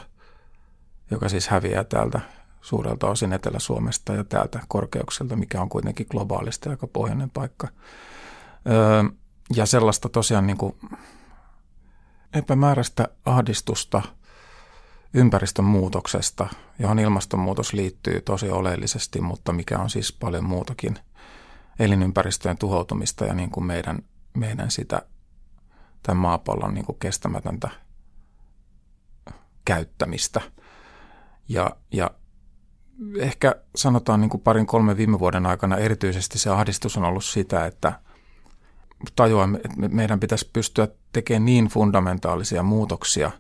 joka 1.12 1.30
siis 1.30 1.48
häviää 1.48 1.84
täältä 1.84 2.20
suurelta 2.62 3.08
osin 3.10 3.34
Etelä-Suomesta 3.34 4.14
ja 4.14 4.24
täältä 4.24 4.60
korkeukselta, 4.68 5.36
mikä 5.36 5.62
on 5.62 5.70
kuitenkin 5.70 6.08
globaalisti 6.10 6.70
aika 6.70 6.88
pohjoinen 6.88 7.30
paikka. 7.30 7.68
Öö, 8.70 9.04
ja 9.56 9.66
sellaista 9.66 10.10
tosiaan 10.10 10.48
niin 10.48 10.58
kuin 10.58 10.76
epämääräistä 12.34 13.08
ahdistusta 13.26 14.02
ympäristön 15.14 15.66
muutoksesta, 15.66 16.48
johon 16.80 17.00
ilmastonmuutos 17.00 17.74
liittyy 17.74 18.22
tosi 18.22 18.50
oleellisesti, 18.50 19.22
mutta 19.22 19.54
mikä 19.54 19.80
on 19.80 19.90
siis 19.90 20.14
paljon 20.14 20.46
muutakin 20.46 21.00
elinympäristöjen 21.80 22.58
tuhoutumista 22.58 23.26
ja 23.26 23.34
niin 23.34 23.50
kuin 23.50 23.66
meidän, 23.66 24.00
meidän 24.34 24.72
sitä 24.72 25.02
tämän 26.04 26.22
maapallon 26.22 26.74
niin 26.74 26.86
kuin 26.86 27.00
kestämätöntä 27.00 27.70
käyttämistä. 29.66 30.42
Ja, 31.54 31.70
ja 31.92 32.12
ehkä 33.18 33.56
sanotaan 33.76 34.22
niin 34.22 34.30
kuin 34.30 34.42
parin 34.42 34.66
kolmen 34.66 34.98
viime 34.98 35.20
vuoden 35.20 35.46
aikana 35.46 35.78
erityisesti 35.78 36.40
se 36.40 36.50
ahdistus 36.50 36.98
on 36.98 37.04
ollut 37.04 37.26
sitä, 37.26 37.66
että– 37.66 37.94
tajua, 39.16 39.50
että 39.56 39.90
meidän 39.90 40.20
pitäisi 40.20 40.50
pystyä 40.54 40.88
tekemään 41.14 41.46
niin 41.46 41.66
fundamentaalisia 41.68 42.64
muutoksia 42.64 43.32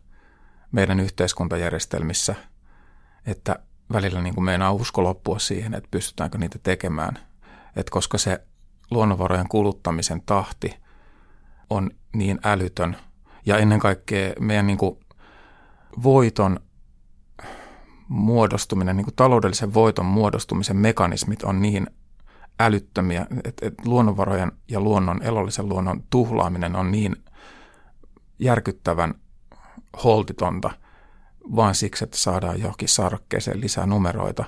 meidän 0.72 1.00
yhteiskuntajärjestelmissä, 1.00 2.36
että 3.26 3.60
välillä 3.94 4.22
niin 4.22 4.36
kuin 4.36 4.46
meinaa 4.46 4.72
usko 4.72 5.04
loppua 5.04 5.40
siihen, 5.40 5.74
että 5.74 5.88
pystytäänkö 5.92 6.38
niitä 6.38 6.60
tekemään. 6.64 7.18
Et 7.76 7.90
koska 7.90 8.18
se 8.18 8.44
luonnonvarojen 8.92 9.50
kuluttamisen 9.50 10.22
tahti 10.26 10.78
on 11.70 11.92
niin 12.14 12.40
älytön 12.44 12.98
ja 13.46 13.58
ennen 13.58 13.80
kaikkea 13.80 14.34
meidän 14.40 14.68
niin 14.68 14.78
kuin 14.78 15.00
voiton 16.04 16.60
muodostuminen, 18.12 18.98
niin 18.98 19.06
kuin 19.06 19.16
taloudellisen 19.16 19.74
voiton 19.74 20.06
muodostumisen 20.06 20.78
mekanismit 20.78 21.44
on 21.44 21.62
niin 21.62 21.88
älyttömiä, 22.60 23.28
että 23.44 23.68
et 23.68 23.74
luonnonvarojen 23.86 24.52
ja 24.68 24.80
luonnon, 24.80 25.24
elollisen 25.24 25.70
luonnon 25.70 26.04
tuhlaaminen 26.10 26.76
on 26.76 26.92
niin 26.92 27.16
järkyttävän 28.40 29.14
holtitonta 30.04 30.72
vain 31.56 31.76
siksi, 31.76 32.04
että 32.04 32.18
saadaan 32.18 32.62
johonkin 32.62 32.90
sarkkeeseen 32.90 33.62
lisää 33.62 33.86
numeroita, 33.86 34.46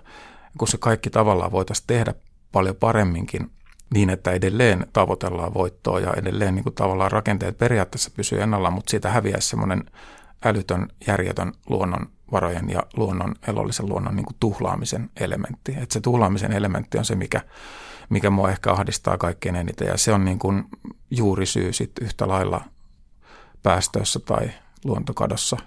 kun 0.58 0.67
se 0.67 0.77
kaikki 0.77 1.10
tavallaan 1.10 1.51
voitaisiin 1.51 1.88
tehdä 1.88 2.13
paljon 2.51 2.75
paremminkin 2.75 3.51
niin, 3.93 4.10
että 4.10 4.32
edelleen 4.32 4.88
tavoitellaan 4.93 5.53
voittoa 5.53 6.00
ja 6.00 6.13
edelleen 6.13 6.55
niin 6.55 6.63
kuin 6.63 6.75
tavallaan 6.75 7.12
rakenteet 7.12 7.58
periaatteessa 7.58 8.12
pysyy 8.15 8.41
ennallaan, 8.41 8.74
mutta 8.74 8.91
siitä 8.91 9.10
häviäisi 9.10 9.48
semmoinen 9.48 9.84
älytön, 10.45 10.88
järjetön 11.07 11.53
luonnonvarojen 11.69 12.69
ja 12.69 12.83
luonnon, 12.97 13.35
elollisen 13.47 13.89
luonnon 13.89 14.15
niin 14.15 14.25
kuin 14.25 14.38
tuhlaamisen 14.39 15.09
elementti. 15.19 15.71
Että 15.71 15.93
se 15.93 16.01
tuhlaamisen 16.01 16.51
elementti 16.51 16.97
on 16.97 17.05
se, 17.05 17.15
mikä 17.15 17.41
mikä 18.09 18.29
mua 18.29 18.51
ehkä 18.51 18.71
ahdistaa 18.71 19.17
kaikkein 19.17 19.55
eniten. 19.55 19.88
Ja 19.88 19.97
se 19.97 20.13
on 20.13 20.25
niin 20.25 20.39
kuin 20.39 20.63
juurisyy 21.12 21.73
sit 21.73 21.91
yhtä 22.01 22.27
lailla 22.27 22.62
päästöissä 23.63 24.19
tai 24.19 24.51
luontokadossa 24.83 25.57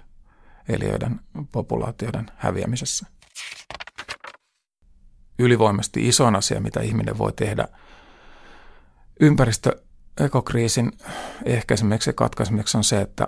eliöiden 0.69 1.19
populaatioiden 1.51 2.25
häviämisessä. 2.35 3.05
Ylivoimasti 5.39 6.07
isoin 6.07 6.35
asia, 6.35 6.61
mitä 6.61 6.81
ihminen 6.81 7.17
voi 7.17 7.33
tehdä 7.33 7.67
ympäristöekokriisin 9.19 10.91
ehkäisemiseksi 11.45 12.09
ja 12.09 12.13
katkaisemiseksi 12.13 12.77
on 12.77 12.83
se, 12.83 13.01
että 13.01 13.27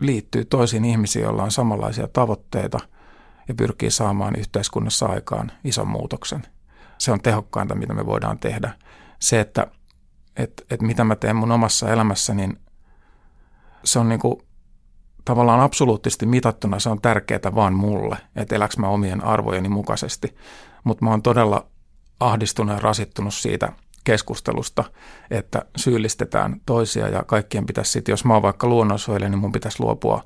liittyy 0.00 0.44
toisiin 0.44 0.84
ihmisiin, 0.84 1.22
joilla 1.22 1.42
on 1.42 1.50
samanlaisia 1.50 2.08
tavoitteita 2.08 2.78
ja 3.48 3.54
pyrkii 3.54 3.90
saamaan 3.90 4.36
yhteiskunnassa 4.36 5.06
aikaan 5.06 5.52
ison 5.64 5.88
muutoksen– 5.88 6.42
se 6.98 7.12
on 7.12 7.20
tehokkainta, 7.20 7.74
mitä 7.74 7.94
me 7.94 8.06
voidaan 8.06 8.38
tehdä. 8.38 8.70
Se, 9.20 9.40
että 9.40 9.66
et, 10.36 10.66
et 10.70 10.82
mitä 10.82 11.04
mä 11.04 11.16
teen 11.16 11.36
mun 11.36 11.52
omassa 11.52 11.92
elämässä, 11.92 12.34
niin 12.34 12.60
se 13.84 13.98
on 13.98 14.08
niin 14.08 14.20
kuin, 14.20 14.36
tavallaan 15.24 15.60
absoluuttisesti 15.60 16.26
mitattuna 16.26 16.78
se 16.78 16.88
on 16.88 17.00
tärkeää 17.00 17.54
vaan 17.54 17.74
mulle, 17.74 18.16
että 18.36 18.56
eläks 18.56 18.78
mä 18.78 18.88
omien 18.88 19.24
arvojeni 19.24 19.68
mukaisesti. 19.68 20.36
Mutta 20.84 21.04
mä 21.04 21.10
oon 21.10 21.22
todella 21.22 21.66
ahdistunut 22.20 22.74
ja 22.74 22.80
rasittunut 22.80 23.34
siitä 23.34 23.72
keskustelusta, 24.08 24.84
että 25.30 25.64
syyllistetään 25.76 26.60
toisia 26.66 27.08
ja 27.08 27.22
kaikkien 27.22 27.66
pitäisi 27.66 27.90
sitten, 27.90 28.12
jos 28.12 28.24
mä 28.24 28.34
oon 28.34 28.42
vaikka 28.42 28.66
luonnonsuojelija, 28.66 29.28
niin 29.28 29.38
mun 29.38 29.52
pitäisi 29.52 29.80
luopua 29.80 30.24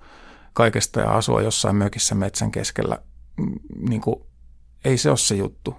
kaikesta 0.52 1.00
ja 1.00 1.10
asua 1.10 1.42
jossain 1.42 1.76
mökissä 1.76 2.14
metsän 2.14 2.50
keskellä. 2.50 2.98
Mm, 3.36 3.54
niin 3.88 4.00
kuin, 4.00 4.16
ei 4.84 4.98
se 4.98 5.08
ole 5.08 5.16
se 5.16 5.34
juttu 5.34 5.76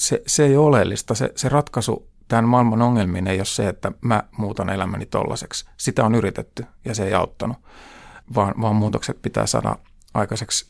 se, 0.00 0.22
se 0.26 0.44
ei 0.44 0.56
ole 0.56 0.66
oleellista. 0.66 1.14
Se, 1.14 1.32
se 1.36 1.48
ratkaisu 1.48 2.08
tämän 2.28 2.48
maailman 2.48 2.82
ongelmiin 2.82 3.26
ei 3.26 3.38
ole 3.38 3.44
se, 3.44 3.68
että 3.68 3.92
mä 4.00 4.22
muutan 4.36 4.70
elämäni 4.70 5.06
tollaiseksi. 5.06 5.66
Sitä 5.76 6.04
on 6.04 6.14
yritetty 6.14 6.64
ja 6.84 6.94
se 6.94 7.04
ei 7.04 7.14
auttanut, 7.14 7.56
vaan, 8.34 8.54
vaan 8.60 8.76
muutokset 8.76 9.22
pitää 9.22 9.46
saada 9.46 9.76
aikaiseksi 10.14 10.66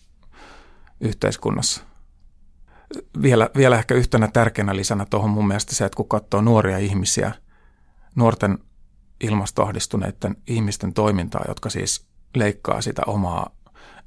yhteiskunnassa. 1.00 1.89
Vielä, 3.22 3.50
vielä 3.56 3.78
ehkä 3.78 3.94
yhtenä 3.94 4.28
tärkeänä 4.32 4.76
lisänä 4.76 5.06
tuohon 5.10 5.30
mun 5.30 5.48
mielestä 5.48 5.74
se, 5.74 5.84
että 5.84 5.96
kun 5.96 6.08
katsoo 6.08 6.40
nuoria 6.40 6.78
ihmisiä, 6.78 7.32
nuorten 8.14 8.58
ilmastoahdistuneiden 9.20 10.36
ihmisten 10.46 10.92
toimintaa, 10.92 11.44
jotka 11.48 11.70
siis 11.70 12.06
leikkaa 12.36 12.80
sitä 12.80 13.02
omaa 13.06 13.50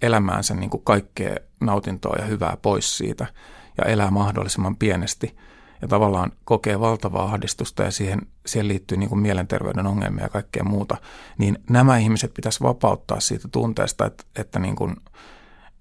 elämäänsä 0.02 0.54
niin 0.54 0.70
kuin 0.70 0.84
kaikkea 0.84 1.36
nautintoa 1.62 2.16
ja 2.20 2.26
hyvää 2.26 2.58
pois 2.62 2.98
siitä– 2.98 3.28
ja 3.78 3.84
elää 3.84 4.12
mahdollisimman 4.12 4.76
pienesti 4.76 5.38
ja 5.82 5.88
tavallaan 5.88 6.32
kokee 6.44 6.80
valtavaa 6.80 7.24
ahdistusta 7.24 7.84
ja 7.84 7.92
siihen, 7.92 8.22
siihen 8.46 8.68
liittyy 8.68 8.98
niin 8.98 9.10
kuin 9.10 9.22
mielenterveyden 9.22 9.88
ongelmia 9.88 10.24
ja 10.24 10.30
kaikkea 10.30 10.64
muuta, 10.64 10.98
niin 11.38 11.60
nämä 11.70 11.98
ihmiset 11.98 12.34
pitäisi 12.34 12.62
vapauttaa 12.62 13.20
siitä 13.20 13.48
tunteesta, 13.48 14.06
että, 14.06 14.24
että, 14.36 14.60
niin 14.60 14.76
kuin, 14.76 14.96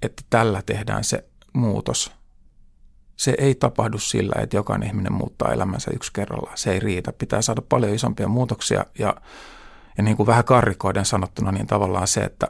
että 0.03 0.23
tällä 0.31 0.63
tehdään 0.67 1.05
se 1.05 1.25
muutos. 1.53 2.13
Se 3.17 3.35
ei 3.39 3.55
tapahdu 3.55 3.99
sillä, 3.99 4.43
että 4.43 4.57
jokainen 4.57 4.89
ihminen 4.89 5.13
muuttaa 5.13 5.53
elämänsä 5.53 5.91
yksi 5.95 6.13
kerrallaan. 6.13 6.59
Se 6.59 6.73
ei 6.73 6.81
riitä. 6.81 7.13
Pitää 7.13 7.43
saada 7.43 7.63
paljon 7.63 7.95
isompia 7.95 8.29
muutoksia 8.29 8.85
ja, 8.99 9.17
ja 9.97 10.03
niin 10.03 10.17
kuin 10.17 10.27
vähän 10.27 10.45
karrikoiden 10.45 11.05
sanottuna, 11.05 11.53
niin 11.53 11.67
tavallaan 11.67 12.09
se, 12.09 12.21
että 12.21 12.49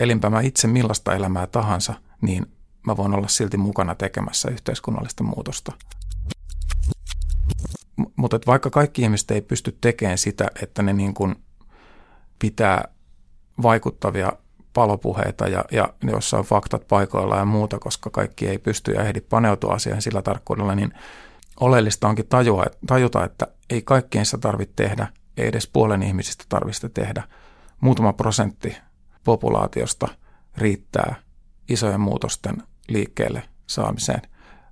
elinpä 0.00 0.30
mä 0.30 0.40
itse 0.40 0.68
millaista 0.68 1.14
elämää 1.14 1.46
tahansa, 1.46 1.94
niin 2.20 2.46
mä 2.86 2.96
voin 2.96 3.14
olla 3.14 3.28
silti 3.28 3.56
mukana 3.56 3.94
tekemässä 3.94 4.50
yhteiskunnallista 4.50 5.24
muutosta. 5.24 5.72
Mutta 8.16 8.38
vaikka 8.46 8.70
kaikki 8.70 9.02
ihmiset 9.02 9.30
ei 9.30 9.40
pysty 9.42 9.78
tekemään 9.80 10.18
sitä, 10.18 10.50
että 10.62 10.82
ne 10.82 10.92
niin 10.92 11.14
kuin 11.14 11.36
pitää 12.38 12.88
vaikuttavia 13.62 14.32
palopuheita 14.74 15.48
ja, 15.48 15.64
ja 15.72 15.88
jossa 16.02 16.38
on 16.38 16.44
faktat 16.44 16.88
paikoilla 16.88 17.36
ja 17.36 17.44
muuta, 17.44 17.78
koska 17.78 18.10
kaikki 18.10 18.48
ei 18.48 18.58
pysty 18.58 18.92
ja 18.92 19.02
ehdi 19.02 19.20
paneutua 19.20 19.74
asiaan 19.74 20.02
sillä 20.02 20.22
tarkkuudella, 20.22 20.74
niin 20.74 20.92
oleellista 21.60 22.08
onkin 22.08 22.26
tajua, 22.26 22.64
tajuta, 22.86 23.24
että 23.24 23.46
ei 23.70 23.82
kaikkien 23.82 24.26
sitä 24.26 24.38
tarvitse 24.38 24.74
tehdä, 24.76 25.06
ei 25.36 25.48
edes 25.48 25.66
puolen 25.66 26.02
ihmisistä 26.02 26.44
tarvitse 26.48 26.88
tehdä. 26.88 27.22
Muutama 27.80 28.12
prosentti 28.12 28.76
populaatiosta 29.24 30.08
riittää 30.56 31.14
isojen 31.68 32.00
muutosten 32.00 32.62
liikkeelle 32.88 33.42
saamiseen. 33.66 34.22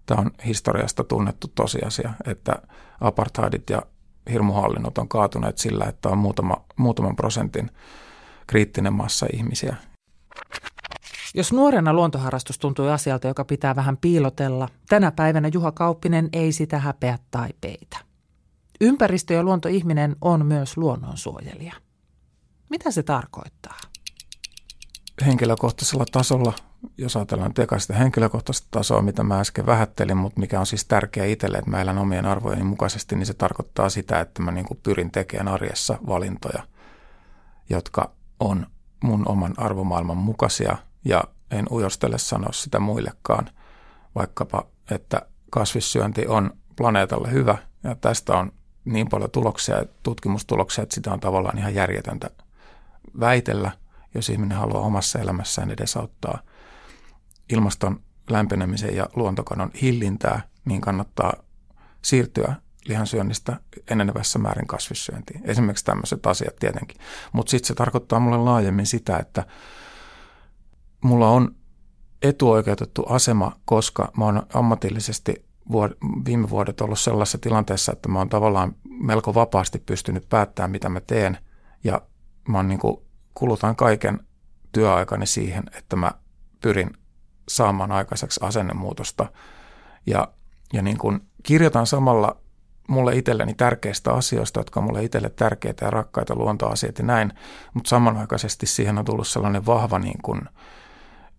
Tämä 0.06 0.20
on 0.20 0.30
historiasta 0.46 1.04
tunnettu 1.04 1.48
tosiasia, 1.54 2.12
että 2.26 2.52
apartheidit 3.00 3.70
ja 3.70 3.82
hirmuhallinnot 4.30 4.98
on 4.98 5.08
kaatuneet 5.08 5.58
sillä, 5.58 5.84
että 5.84 6.08
on 6.08 6.18
muutama, 6.18 6.64
muutaman 6.76 7.16
prosentin 7.16 7.70
kriittinen 8.46 8.92
massa 8.92 9.26
ihmisiä. 9.32 9.76
Jos 11.34 11.52
nuorena 11.52 11.92
luontoharrastus 11.92 12.58
tuntui 12.58 12.90
asialta, 12.90 13.28
joka 13.28 13.44
pitää 13.44 13.76
vähän 13.76 13.96
piilotella, 13.96 14.68
tänä 14.88 15.12
päivänä 15.12 15.50
Juha 15.52 15.72
Kauppinen 15.72 16.28
ei 16.32 16.52
sitä 16.52 16.78
häpeä 16.78 17.18
tai 17.30 17.48
peitä. 17.60 17.98
Ympäristö- 18.80 19.34
ja 19.34 19.42
luontoihminen 19.42 20.16
on 20.20 20.46
myös 20.46 20.76
luonnonsuojelija. 20.76 21.72
Mitä 22.68 22.90
se 22.90 23.02
tarkoittaa? 23.02 23.78
Henkilökohtaisella 25.26 26.04
tasolla, 26.12 26.52
jos 26.98 27.16
ajatellaan 27.16 27.54
tekaista 27.54 27.94
henkilökohtaista 27.94 28.68
tasoa, 28.70 29.02
mitä 29.02 29.22
mä 29.22 29.40
äsken 29.40 29.66
vähättelin, 29.66 30.16
mutta 30.16 30.40
mikä 30.40 30.60
on 30.60 30.66
siis 30.66 30.84
tärkeä 30.84 31.24
itselle, 31.24 31.58
että 31.58 31.70
mä 31.70 31.80
elän 31.80 31.98
omien 31.98 32.26
arvojeni 32.26 32.64
mukaisesti, 32.64 33.16
niin 33.16 33.26
se 33.26 33.34
tarkoittaa 33.34 33.88
sitä, 33.88 34.20
että 34.20 34.42
mä 34.42 34.50
niin 34.50 34.66
pyrin 34.82 35.10
tekemään 35.10 35.48
arjessa 35.48 35.98
valintoja, 36.06 36.62
jotka 37.70 38.10
on 38.40 38.66
mun 39.02 39.28
oman 39.28 39.54
arvomaailman 39.56 40.16
mukaisia 40.16 40.76
ja 41.04 41.24
en 41.50 41.66
ujostele 41.70 42.18
sanoa 42.18 42.52
sitä 42.52 42.80
muillekaan, 42.80 43.50
vaikkapa, 44.14 44.66
että 44.90 45.22
kasvissyönti 45.50 46.26
on 46.26 46.50
planeetalle 46.76 47.30
hyvä 47.30 47.58
ja 47.84 47.94
tästä 47.94 48.32
on 48.32 48.52
niin 48.84 49.08
paljon 49.08 49.30
tuloksia 49.30 49.84
tutkimustuloksia, 50.02 50.82
että 50.82 50.94
sitä 50.94 51.12
on 51.12 51.20
tavallaan 51.20 51.58
ihan 51.58 51.74
järjetöntä 51.74 52.30
väitellä, 53.20 53.70
jos 54.14 54.28
ihminen 54.28 54.58
haluaa 54.58 54.82
omassa 54.82 55.18
elämässään 55.18 55.70
edesauttaa 55.70 56.38
ilmaston 57.48 58.00
lämpenemisen 58.30 58.96
ja 58.96 59.06
luontokadon 59.14 59.70
hillintää, 59.82 60.48
niin 60.64 60.80
kannattaa 60.80 61.32
siirtyä 62.02 62.54
lihansyönnistä 62.84 63.56
enenevässä 63.90 64.38
määrin 64.38 64.66
kasvissyöntiin. 64.66 65.40
Esimerkiksi 65.44 65.84
tämmöiset 65.84 66.26
asiat 66.26 66.56
tietenkin. 66.56 66.98
Mutta 67.32 67.50
sitten 67.50 67.68
se 67.68 67.74
tarkoittaa 67.74 68.20
mulle 68.20 68.36
laajemmin 68.36 68.86
sitä, 68.86 69.16
että 69.16 69.46
mulla 71.02 71.28
on 71.28 71.54
etuoikeutettu 72.22 73.04
asema, 73.08 73.56
koska 73.64 74.12
mä 74.16 74.24
oon 74.24 74.42
ammatillisesti 74.54 75.44
viime 76.26 76.50
vuodet 76.50 76.80
ollut 76.80 76.98
sellaisessa 76.98 77.38
tilanteessa, 77.38 77.92
että 77.92 78.08
mä 78.08 78.18
oon 78.18 78.28
tavallaan 78.28 78.76
melko 78.84 79.34
vapaasti 79.34 79.78
pystynyt 79.86 80.28
päättämään, 80.28 80.70
mitä 80.70 80.88
mä 80.88 81.00
teen. 81.00 81.38
Ja 81.84 82.02
mä 82.48 82.58
oon 82.58 82.68
niin 82.68 82.78
kuin, 82.78 82.96
kulutan 83.34 83.76
kaiken 83.76 84.20
työaikani 84.72 85.26
siihen, 85.26 85.64
että 85.78 85.96
mä 85.96 86.12
pyrin 86.60 86.90
saamaan 87.48 87.92
aikaiseksi 87.92 88.40
asennemuutosta. 88.42 89.32
Ja, 90.06 90.28
ja 90.72 90.82
niin 90.82 90.98
kuin 90.98 91.20
kirjoitan 91.42 91.86
samalla 91.86 92.36
mulle 92.88 93.16
itselleni 93.16 93.54
tärkeistä 93.54 94.12
asioista, 94.12 94.60
jotka 94.60 94.80
on 94.80 94.84
mulle 94.84 95.04
itselle 95.04 95.30
tärkeitä 95.30 95.84
ja 95.84 95.90
rakkaita 95.90 96.34
luontoasiat 96.34 96.98
ja 96.98 97.04
näin, 97.04 97.32
mutta 97.74 97.88
samanaikaisesti 97.88 98.66
siihen 98.66 98.98
on 98.98 99.04
tullut 99.04 99.28
sellainen 99.28 99.66
vahva 99.66 99.98
niin 99.98 100.22
kuin 100.22 100.40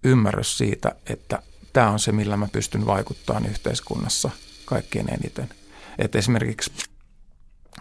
ymmärrys 0.04 0.58
siitä, 0.58 0.96
että 1.10 1.42
tämä 1.74 1.90
on 1.90 2.00
se, 2.00 2.12
millä 2.12 2.38
mä 2.38 2.48
pystyn 2.52 2.86
vaikuttamaan 2.86 3.46
yhteiskunnassa 3.46 4.30
kaikkein 4.66 5.14
eniten. 5.14 5.50
Että 5.98 6.18
esimerkiksi 6.18 6.72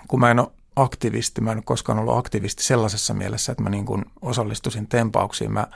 kun 0.09 0.21
mä 0.21 0.31
en 0.31 0.41
ole 0.41 0.51
aktivisti, 0.77 1.41
mä 1.41 1.53
en 1.53 1.59
ole 1.59 1.63
koskaan 1.67 1.99
ollut 1.99 2.19
aktivisti 2.19 2.63
sellaisessa 2.63 3.15
mielessä, 3.15 3.53
että 3.53 3.63
mä 3.63 3.71
niin 3.71 3.87
kuin 3.87 4.05
osallistuisin 4.23 4.89
tempauksiin. 4.89 5.53
Mä 5.53 5.67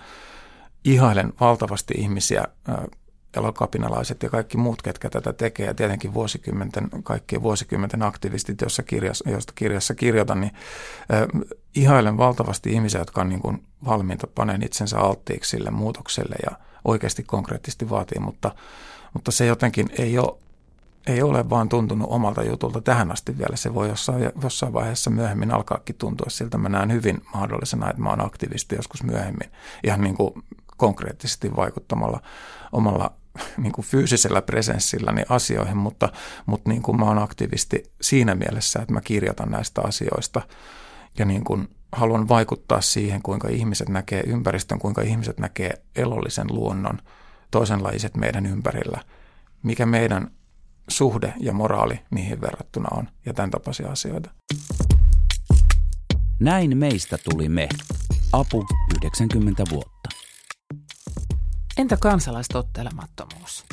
ihailen 0.84 1.32
valtavasti 1.40 1.94
ihmisiä, 1.96 2.44
elokapinalaiset 3.36 4.22
ja 4.22 4.30
kaikki 4.30 4.56
muut, 4.56 4.82
ketkä 4.82 5.10
tätä 5.10 5.32
tekee, 5.32 5.66
ja 5.66 5.74
tietenkin 5.74 6.14
vuosikymmenten, 6.14 6.88
kaikkien 7.02 7.42
vuosikymmenten 7.42 8.02
aktivistit, 8.02 8.60
jossa 8.60 8.82
kirjassa, 8.82 9.30
josta 9.30 9.52
kirjassa 9.56 9.94
kirjoitan, 9.94 10.40
niin 10.40 10.54
äh, 11.14 11.48
ihailen 11.74 12.18
valtavasti 12.18 12.72
ihmisiä, 12.72 13.00
jotka 13.00 13.20
on 13.20 13.28
niin 13.28 13.40
kuin 13.40 13.62
valmiita 13.84 14.26
paneen 14.26 14.62
itsensä 14.62 14.98
alttiiksi 14.98 15.50
sille 15.50 15.70
muutokselle 15.70 16.36
ja 16.50 16.56
oikeasti 16.84 17.22
konkreettisesti 17.22 17.90
vaatii, 17.90 18.20
mutta, 18.20 18.54
mutta 19.14 19.30
se 19.30 19.46
jotenkin 19.46 19.90
ei 19.98 20.18
ole 20.18 20.38
ei 21.06 21.22
ole 21.22 21.50
vaan 21.50 21.68
tuntunut 21.68 22.08
omalta 22.10 22.42
jutulta 22.42 22.80
tähän 22.80 23.12
asti 23.12 23.38
vielä. 23.38 23.56
Se 23.56 23.74
voi 23.74 23.88
jossain, 23.88 24.30
jossain 24.42 24.72
vaiheessa 24.72 25.10
myöhemmin 25.10 25.54
alkaakin 25.54 25.96
tuntua 25.96 26.26
siltä. 26.30 26.58
Mä 26.58 26.68
näen 26.68 26.92
hyvin 26.92 27.22
mahdollisena, 27.34 27.90
että 27.90 28.02
mä 28.02 28.10
oon 28.10 28.26
aktivisti 28.26 28.76
joskus 28.76 29.02
myöhemmin 29.02 29.50
ihan 29.84 30.00
niin 30.00 30.16
kuin 30.16 30.32
konkreettisesti 30.76 31.56
vaikuttamalla 31.56 32.20
omalla 32.72 33.12
niin 33.56 33.72
kuin 33.72 33.86
fyysisellä 33.86 34.42
presenssilläni 34.42 35.22
asioihin, 35.28 35.76
mutta, 35.76 36.08
mutta 36.46 36.70
niin 36.70 36.82
kuin 36.82 37.00
mä 37.00 37.04
oon 37.04 37.18
aktivisti 37.18 37.92
siinä 38.00 38.34
mielessä, 38.34 38.78
että 38.78 38.94
mä 38.94 39.00
kirjoitan 39.00 39.50
näistä 39.50 39.80
asioista 39.84 40.42
ja 41.18 41.24
niin 41.24 41.44
kuin 41.44 41.68
haluan 41.92 42.28
vaikuttaa 42.28 42.80
siihen, 42.80 43.22
kuinka 43.22 43.48
ihmiset 43.48 43.88
näkee 43.88 44.22
ympäristön, 44.26 44.78
kuinka 44.78 45.02
ihmiset 45.02 45.38
näkee 45.38 45.82
elollisen 45.96 46.46
luonnon, 46.50 46.98
toisenlaiset 47.50 48.16
meidän 48.16 48.46
ympärillä, 48.46 49.00
mikä 49.62 49.86
meidän 49.86 50.30
suhde 50.88 51.34
ja 51.40 51.52
moraali 51.52 52.00
niihin 52.10 52.40
verrattuna 52.40 52.88
on 52.90 53.08
ja 53.26 53.34
tämän 53.34 53.50
tapaisia 53.50 53.88
asioita. 53.88 54.30
Näin 56.40 56.78
meistä 56.78 57.18
tuli 57.30 57.48
me. 57.48 57.68
Apu 58.32 58.66
90 58.96 59.64
vuotta. 59.70 59.95
Entä 61.76 61.96
kansalaistottelemattomuus? 61.96 63.64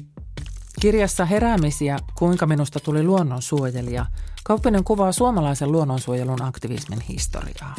Kirjassa 0.81 1.25
Heräämisiä, 1.25 1.99
kuinka 2.15 2.45
minusta 2.45 2.79
tuli 2.79 3.03
luonnonsuojelija, 3.03 4.05
Kauppinen 4.43 4.83
kuvaa 4.83 5.11
suomalaisen 5.11 5.71
luonnonsuojelun 5.71 6.41
aktivismin 6.41 7.01
historiaa. 7.01 7.75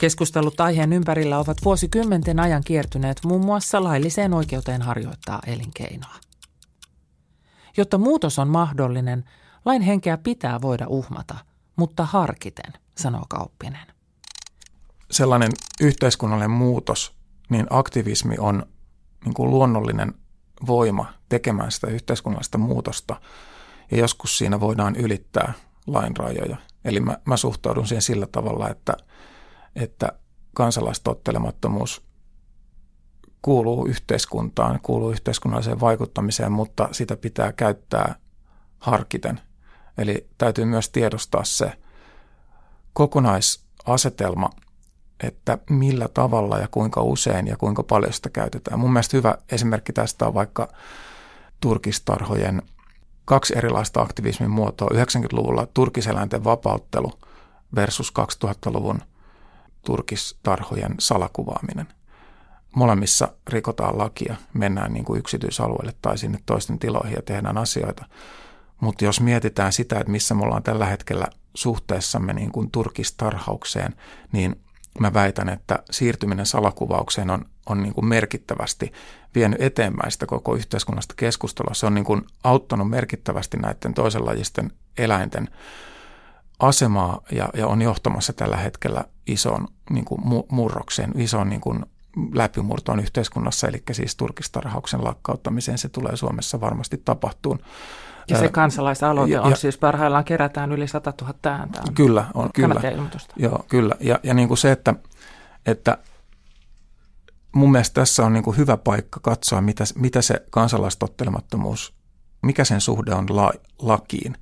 Keskustelut 0.00 0.60
aiheen 0.60 0.92
ympärillä 0.92 1.38
ovat 1.38 1.58
vuosikymmenten 1.64 2.40
ajan 2.40 2.64
kiertyneet 2.64 3.20
muun 3.24 3.44
muassa 3.44 3.84
lailliseen 3.84 4.34
oikeuteen 4.34 4.82
harjoittaa 4.82 5.40
elinkeinoa. 5.46 6.14
Jotta 7.76 7.98
muutos 7.98 8.38
on 8.38 8.48
mahdollinen, 8.48 9.24
lain 9.64 9.82
henkeä 9.82 10.18
pitää 10.18 10.60
voida 10.60 10.86
uhmata, 10.88 11.34
mutta 11.76 12.04
harkiten, 12.04 12.72
sanoo 12.98 13.24
Kauppinen. 13.28 13.86
Sellainen 15.10 15.52
yhteiskunnallinen 15.80 16.50
muutos, 16.50 17.12
niin 17.50 17.66
aktivismi 17.70 18.34
on 18.38 18.66
niin 19.24 19.34
kuin 19.34 19.50
luonnollinen 19.50 20.14
voima 20.66 21.12
tekemään 21.28 21.72
sitä 21.72 21.86
yhteiskunnallista 21.86 22.58
muutosta. 22.58 23.20
Ja 23.90 23.98
joskus 23.98 24.38
siinä 24.38 24.60
voidaan 24.60 24.96
ylittää 24.96 25.52
lain 25.86 26.16
rajoja. 26.16 26.56
Eli 26.84 27.00
mä, 27.00 27.18
mä 27.24 27.36
suhtaudun 27.36 27.86
siihen 27.86 28.02
sillä 28.02 28.26
tavalla, 28.26 28.68
että, 28.68 28.96
että 29.76 30.12
kansalaistottelemattomuus 30.54 32.02
kuuluu 33.42 33.86
yhteiskuntaan, 33.86 34.80
kuuluu 34.82 35.10
yhteiskunnalliseen 35.10 35.80
vaikuttamiseen, 35.80 36.52
mutta 36.52 36.88
sitä 36.92 37.16
pitää 37.16 37.52
käyttää 37.52 38.14
harkiten. 38.78 39.40
Eli 39.98 40.28
täytyy 40.38 40.64
myös 40.64 40.90
tiedostaa 40.90 41.44
se 41.44 41.72
kokonaisasetelma– 42.92 44.50
että 45.22 45.58
millä 45.70 46.08
tavalla 46.08 46.58
ja 46.58 46.68
kuinka 46.70 47.02
usein 47.02 47.46
ja 47.46 47.56
kuinka 47.56 47.82
paljon 47.82 48.12
sitä 48.12 48.30
käytetään. 48.30 48.80
Mun 48.80 48.92
mielestä 48.92 49.16
hyvä 49.16 49.34
esimerkki 49.52 49.92
tästä 49.92 50.26
on 50.26 50.34
vaikka 50.34 50.68
turkistarhojen 51.60 52.62
kaksi 53.24 53.58
erilaista 53.58 54.00
aktivismin 54.00 54.50
muotoa. 54.50 54.88
90-luvulla 54.92 55.66
turkiseläinten 55.66 56.44
vapauttelu 56.44 57.12
versus 57.74 58.12
2000-luvun 58.18 59.00
turkistarhojen 59.84 60.94
salakuvaaminen. 60.98 61.86
Molemmissa 62.76 63.28
rikotaan 63.46 63.98
lakia, 63.98 64.36
mennään 64.52 64.92
niin 64.92 65.04
kuin 65.04 65.18
yksityisalueelle 65.18 65.92
tai 66.02 66.18
sinne 66.18 66.38
toisten 66.46 66.78
tiloihin 66.78 67.16
ja 67.16 67.22
tehdään 67.22 67.58
asioita. 67.58 68.04
Mutta 68.80 69.04
jos 69.04 69.20
mietitään 69.20 69.72
sitä, 69.72 69.98
että 69.98 70.10
missä 70.10 70.34
me 70.34 70.44
ollaan 70.44 70.62
tällä 70.62 70.86
hetkellä 70.86 71.26
suhteessamme 71.54 72.32
niin 72.32 72.52
kuin 72.52 72.70
turkistarhaukseen, 72.70 73.94
niin 74.32 74.60
mä 75.00 75.14
väitän, 75.14 75.48
että 75.48 75.78
siirtyminen 75.90 76.46
salakuvaukseen 76.46 77.30
on, 77.30 77.44
on 77.66 77.82
niin 77.82 77.94
kuin 77.94 78.06
merkittävästi 78.06 78.92
vienyt 79.34 79.62
eteenpäin 79.62 80.12
sitä 80.12 80.26
koko 80.26 80.54
yhteiskunnasta 80.54 81.14
keskustelua. 81.16 81.74
Se 81.74 81.86
on 81.86 81.94
niin 81.94 82.04
kuin 82.04 82.22
auttanut 82.44 82.90
merkittävästi 82.90 83.56
näiden 83.56 83.94
toisenlajisten 83.94 84.72
eläinten 84.98 85.48
asemaa 86.58 87.20
ja, 87.32 87.48
ja 87.54 87.66
on 87.66 87.82
johtamassa 87.82 88.32
tällä 88.32 88.56
hetkellä 88.56 89.04
ison 89.26 89.68
niin 89.90 90.04
kuin 90.04 90.20
murrokseen, 90.50 91.12
ison 91.20 91.48
niin 91.48 91.60
kuin 91.60 91.86
läpimurtoon 92.34 93.00
yhteiskunnassa, 93.00 93.68
eli 93.68 93.82
siis 93.92 94.16
turkistarhauksen 94.16 95.04
lakkauttamiseen 95.04 95.78
se 95.78 95.88
tulee 95.88 96.16
Suomessa 96.16 96.60
varmasti 96.60 97.02
tapahtuun. 97.04 97.58
Ja 98.28 98.38
se 98.38 98.48
kansalaisaloite 98.48 99.32
ja, 99.32 99.42
on 99.42 99.50
ja, 99.50 99.56
siis 99.56 99.78
parhaillaan 99.78 100.24
kerätään 100.24 100.72
yli 100.72 100.88
100 100.88 101.12
000 101.20 101.34
ääntä. 101.44 101.80
On 101.88 101.94
kyllä, 101.94 102.24
on 102.34 102.50
kyllä. 102.54 102.80
Joo, 103.36 103.64
kyllä. 103.68 103.94
Ja, 104.00 104.20
ja 104.22 104.34
niin 104.34 104.48
kuin 104.48 104.58
se, 104.58 104.72
että, 104.72 104.94
että 105.66 105.98
mun 107.52 107.72
mielestä 107.72 108.00
tässä 108.00 108.26
on 108.26 108.32
niin 108.32 108.44
kuin 108.44 108.56
hyvä 108.56 108.76
paikka 108.76 109.20
katsoa, 109.22 109.60
mitä, 109.60 109.84
mitä 109.94 110.22
se 110.22 110.42
kansalaistottelemattomuus, 110.50 111.94
mikä 112.42 112.64
sen 112.64 112.80
suhde 112.80 113.14
on 113.14 113.26
la, 113.28 113.52
lakiin. 113.78 114.36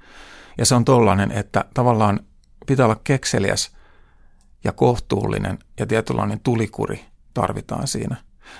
Ja 0.59 0.67
se 0.67 0.75
on 0.75 0.85
tollainen, 0.85 1.33
että 1.33 1.65
tavallaan 1.75 2.21
pitää 2.67 2.87
olla 2.87 3.01
kekseliäs 3.05 3.77
ja 4.65 4.73
kohtuullinen 4.73 5.59
ja 5.81 5.87
tietynlainen 5.87 6.41
tulikuri 6.41 7.05
tarvitaan 7.35 7.89
siinä. 7.89 8.17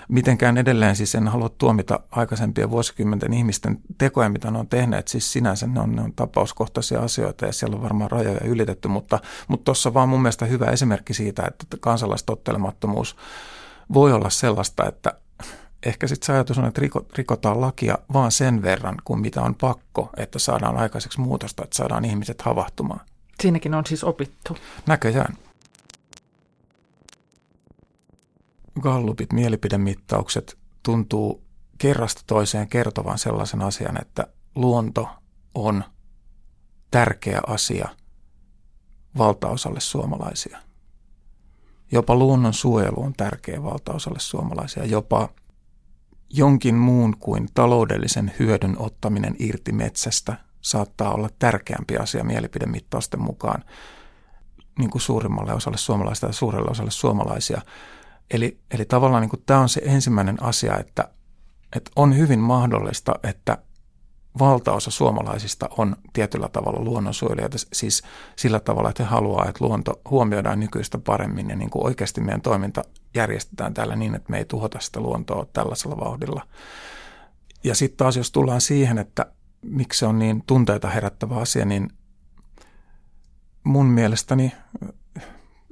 Mitenkään 0.09 0.59
edelleen 0.59 0.97
siis 0.97 1.15
en 1.15 1.29
halua 1.29 1.49
tuomita 1.49 2.01
aikaisempien 2.11 2.71
vuosikymmenten 2.71 3.33
ihmisten 3.33 3.79
tekoja, 3.99 4.29
mitä 4.29 4.51
ne 4.51 4.59
on 4.59 4.69
tehneet. 4.69 5.09
Siis 5.09 5.33
sinänsä 5.33 5.67
ne 5.67 5.81
on, 5.81 5.97
ne 5.97 6.03
on 6.03 6.13
tapauskohtaisia 6.13 7.01
asioita 7.01 7.47
ja 7.47 7.53
siellä 7.53 7.77
on 7.77 7.83
varmaan 7.83 8.11
rajoja 8.11 8.41
ylitetty, 8.45 8.89
mutta 8.89 9.19
tuossa 9.65 9.95
vaan 9.95 10.09
mun 10.09 10.23
mielestä 10.23 10.47
hyvä 10.47 10.67
esimerkki 10.67 11.15
siitä, 11.15 11.43
että 11.47 11.77
kansalaistottelemattomuus 11.81 13.17
voi 13.95 14.13
olla 14.13 14.31
sellaista, 14.31 14.89
että 14.89 15.13
ehkä 15.87 16.07
sitten 16.07 16.27
se 16.27 16.33
ajatus 16.33 16.59
on, 16.59 16.65
että 16.65 16.81
rikotaan 17.17 17.61
lakia 17.61 17.99
vaan 18.13 18.33
sen 18.33 18.63
verran, 18.63 18.97
kuin 19.05 19.21
mitä 19.21 19.43
on 19.43 19.55
pakko, 19.55 20.11
että 20.17 20.39
saadaan 20.39 20.77
aikaiseksi 20.77 21.21
muutosta, 21.21 21.65
että 21.65 21.77
saadaan 21.77 22.05
ihmiset 22.05 22.43
havahtumaan. 22.43 23.01
Siinäkin 23.41 23.75
on 23.75 23.87
siis 23.87 24.05
opittu. 24.05 24.57
Näköjään. 24.87 25.37
Gallupit, 28.81 29.33
mielipidemittaukset 29.33 30.59
tuntuu 30.83 31.45
kerrasta 31.79 32.23
toiseen 32.27 32.69
kertovan 32.69 33.19
sellaisen 33.19 33.63
asian, 33.63 34.01
että 34.03 34.27
luonto 34.55 35.09
on 35.55 35.85
tärkeä 36.91 37.41
asia 37.47 37.89
valtaosalle 39.19 39.81
suomalaisia. 39.81 40.59
Jopa 41.93 42.15
luonnon 42.15 42.55
suojelu 42.55 43.03
on 43.03 43.13
tärkeä 43.13 43.63
valtaosalle 43.63 44.21
suomalaisia. 44.21 44.85
Jopa 44.85 45.29
jonkin 46.31 46.75
muun 46.75 47.17
kuin 47.19 47.49
taloudellisen 47.55 48.33
hyödyn 48.39 48.77
ottaminen 48.79 49.37
irti 49.39 49.73
metsästä 49.73 50.37
saattaa 50.61 51.15
olla 51.15 51.29
tärkeämpi 51.39 51.97
asia 51.97 52.25
mielipidemittausten 52.25 53.21
mukaan 53.21 53.65
niin 54.79 54.91
kuin 54.91 55.03
suurimmalle 55.03 55.53
osalle 55.53 55.79
suomalaista 55.79 56.27
ja 56.27 56.33
suurelle 56.33 56.71
osalle 56.71 56.91
suomalaisia. 56.91 57.61
Eli, 58.31 58.61
eli 58.71 58.85
tavallaan 58.85 59.23
niin 59.23 59.43
tämä 59.47 59.61
on 59.61 59.69
se 59.69 59.81
ensimmäinen 59.85 60.43
asia, 60.43 60.79
että, 60.79 61.09
että 61.77 61.91
on 61.97 62.19
hyvin 62.19 62.41
mahdollista, 62.41 63.15
että 63.23 63.59
valtaosa 64.39 64.91
suomalaisista 64.91 65.69
on 65.79 65.97
tietyllä 66.13 66.49
tavalla 66.49 66.81
luonnonsuojelijoita, 66.81 67.57
siis 67.73 68.03
sillä 68.37 68.61
tavalla, 68.61 68.91
että 68.91 69.03
he 69.03 69.09
haluaa, 69.09 69.49
että 69.49 69.65
luonto 69.65 70.01
huomioidaan 70.11 70.61
nykyistä 70.61 70.99
paremmin 70.99 71.51
ja 71.51 71.57
niin 71.57 71.71
kuin 71.71 71.87
oikeasti 71.87 72.21
meidän 72.21 72.43
toiminta 72.43 72.85
järjestetään 73.15 73.75
täällä 73.75 73.97
niin, 73.97 74.15
että 74.15 74.31
me 74.31 74.39
ei 74.39 74.45
tuhota 74.45 74.81
sitä 74.81 75.01
luontoa 75.01 75.47
tällaisella 75.53 75.97
vauhdilla. 75.97 76.47
Ja 77.65 77.75
sitten 77.75 77.97
taas 77.97 78.17
jos 78.17 78.33
tullaan 78.33 78.61
siihen, 78.61 78.99
että 78.99 79.27
miksi 79.63 79.99
se 79.99 80.07
on 80.07 80.19
niin 80.19 80.43
tunteita 80.47 80.89
herättävä 80.89 81.37
asia, 81.37 81.65
niin 81.65 81.89
mun 83.65 83.87
mielestäni 83.87 84.53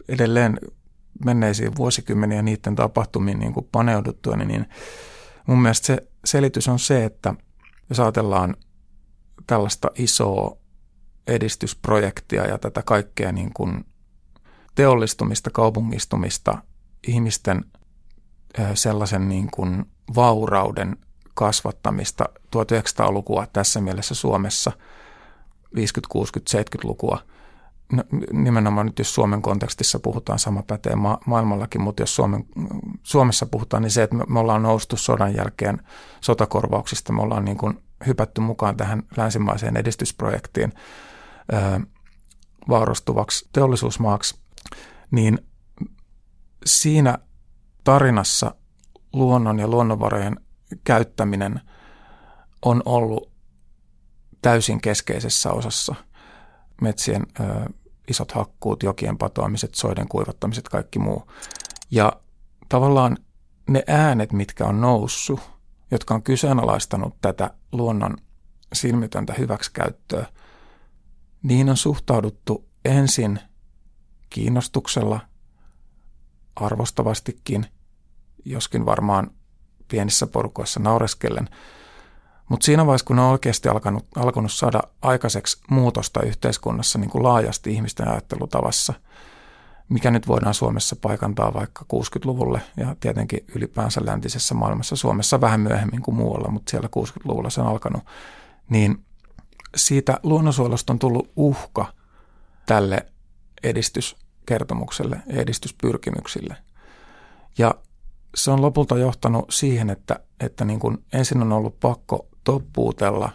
edelleen 0.09 0.59
menneisiin 1.24 1.77
vuosikymmeniä 1.77 2.42
niiden 2.42 2.74
tapahtumiin 2.74 3.38
niin 3.38 3.53
kuin 3.53 3.68
paneuduttua, 3.72 4.37
niin 4.37 4.66
mun 5.46 5.62
mielestä 5.62 5.87
se 5.87 6.09
selitys 6.24 6.68
on 6.68 6.79
se, 6.79 7.05
että 7.05 7.35
jos 7.88 8.00
ajatellaan 8.00 8.57
tällaista 9.46 9.90
isoa 9.94 10.57
edistysprojektia 11.27 12.46
ja 12.46 12.59
tätä 12.59 12.83
kaikkea 12.83 13.33
niin 13.33 13.53
kuin 13.55 13.85
teollistumista, 14.74 15.50
kaupungistumista, 15.50 16.59
ihmisten 17.07 17.64
sellaisen 18.74 19.29
niin 19.29 19.50
kuin 19.50 19.85
vaurauden 20.14 20.96
kasvattamista 21.35 22.24
1900-lukua 22.57 23.46
tässä 23.53 23.81
mielessä 23.81 24.14
Suomessa, 24.14 24.72
50-, 25.77 25.79
60-, 25.79 26.61
70-lukua– 26.61 27.18
no, 27.92 28.05
nimenomaan 28.33 28.87
nyt 28.87 28.99
jos 28.99 29.14
Suomen 29.14 29.42
kontekstissa 29.42 29.99
puhutaan, 29.99 30.38
sama 30.38 30.62
pätee 30.62 30.97
ma- 30.97 31.18
maailmallakin, 31.27 31.81
mutta 31.81 32.03
jos 32.03 32.14
Suomen, 32.16 32.44
Suomessa 33.03 33.47
puhutaan, 33.47 33.83
niin 33.83 33.90
se, 33.90 34.03
että 34.03 34.16
me, 34.16 34.25
me 34.29 34.38
ollaan 34.38 34.62
noustu 34.62 34.97
sodan 34.97 35.35
jälkeen 35.35 35.83
sotakorvauksista, 36.20 37.12
me 37.12 37.23
ollaan 37.23 37.44
niin 37.44 37.57
kuin 37.57 37.83
hypätty 38.07 38.40
mukaan 38.40 38.77
tähän 38.77 39.03
länsimaiseen 39.16 39.77
edistysprojektiin 39.77 40.73
ö, 41.53 41.81
vaurastuvaksi 42.68 43.49
teollisuusmaaksi, 43.53 44.38
niin 45.11 45.38
siinä 46.66 47.18
tarinassa 47.85 48.55
luonnon 49.12 49.59
ja 49.59 49.68
luonnonvarojen 49.68 50.40
käyttäminen 50.85 51.61
on 52.64 52.83
ollut 52.85 53.31
täysin 54.42 54.81
keskeisessä 54.81 55.51
osassa– 55.51 55.94
metsien 56.81 57.27
ö, 57.41 57.45
isot 58.09 58.33
hakkuut, 58.33 58.83
jokien 58.83 59.19
patoamiset, 59.19 59.75
soiden 59.75 60.09
kuivattamiset, 60.09 60.69
kaikki 60.69 60.99
muu. 60.99 61.31
Ja 61.91 62.13
tavallaan 62.69 63.17
ne 63.69 63.85
äänet, 63.87 64.33
mitkä 64.33 64.67
on 64.67 64.81
noussut, 64.81 65.41
jotka 65.91 66.15
on 66.15 66.23
kyseenalaistanut 66.23 67.15
tätä 67.21 67.51
luonnon 67.73 68.17
silmitöntä 68.73 69.35
hyväksikäyttöä, 69.39 70.27
niin 71.43 71.71
on 71.71 71.77
suhtauduttu 71.77 72.69
ensin 72.85 73.41
kiinnostuksella, 74.31 75.21
arvostavastikin, 76.57 77.67
joskin 78.45 78.87
varmaan 78.87 79.31
pienissä 79.89 80.27
porukoissa 80.27 80.81
naureskellen– 80.81 81.49
mutta 82.48 82.64
siinä 82.64 82.87
vaiheessa, 82.87 83.07
kun 83.07 83.18
on 83.18 83.30
oikeasti 83.30 83.68
alkanut, 83.68 84.07
alkanut 84.16 84.52
saada 84.52 84.83
aikaiseksi 85.02 85.61
muutosta 85.70 86.22
yhteiskunnassa 86.22 86.98
niin 86.98 87.11
kuin 87.11 87.24
laajasti 87.24 87.72
ihmisten 87.72 88.09
ajattelutavassa, 88.09 88.92
mikä 89.88 90.11
nyt 90.11 90.28
voidaan 90.28 90.54
Suomessa 90.54 90.96
paikantaa 90.96 91.54
vaikka 91.54 91.85
60-luvulle 91.94 92.62
ja 92.76 92.96
tietenkin 93.00 93.44
ylipäänsä 93.54 94.00
läntisessä 94.04 94.54
maailmassa, 94.54 94.96
Suomessa 94.96 95.40
vähän 95.40 95.61
myöhemmin 95.61 96.02
kuin 96.02 96.14
muualla, 96.14 96.50
mutta 96.50 96.70
siellä 96.70 96.88
60-luvulla 96.98 97.50
se 97.50 97.61
on 97.61 97.66
alkanut, 97.66 98.02
niin 98.68 99.04
siitä 99.76 100.20
luonnonsuojelusta 100.22 100.92
on 100.92 100.98
tullut 100.98 101.33
uhka 101.37 101.87
tälle 102.66 103.07
edistyskertomukselle 103.62 105.20
ja 105.26 105.40
edistyspyrkimyksille. 105.40 106.57
Ja 107.59 107.74
se 108.35 108.50
on 108.50 108.62
lopulta 108.62 108.98
johtanut 108.98 109.50
siihen, 109.50 109.90
että, 109.90 110.20
että 110.40 110.64
niin 110.64 110.80
kuin 110.80 111.04
ensin 111.12 111.42
on 111.42 111.52
ollut 111.52 111.80
pakko 111.80 112.28
toppuutella 112.44 113.30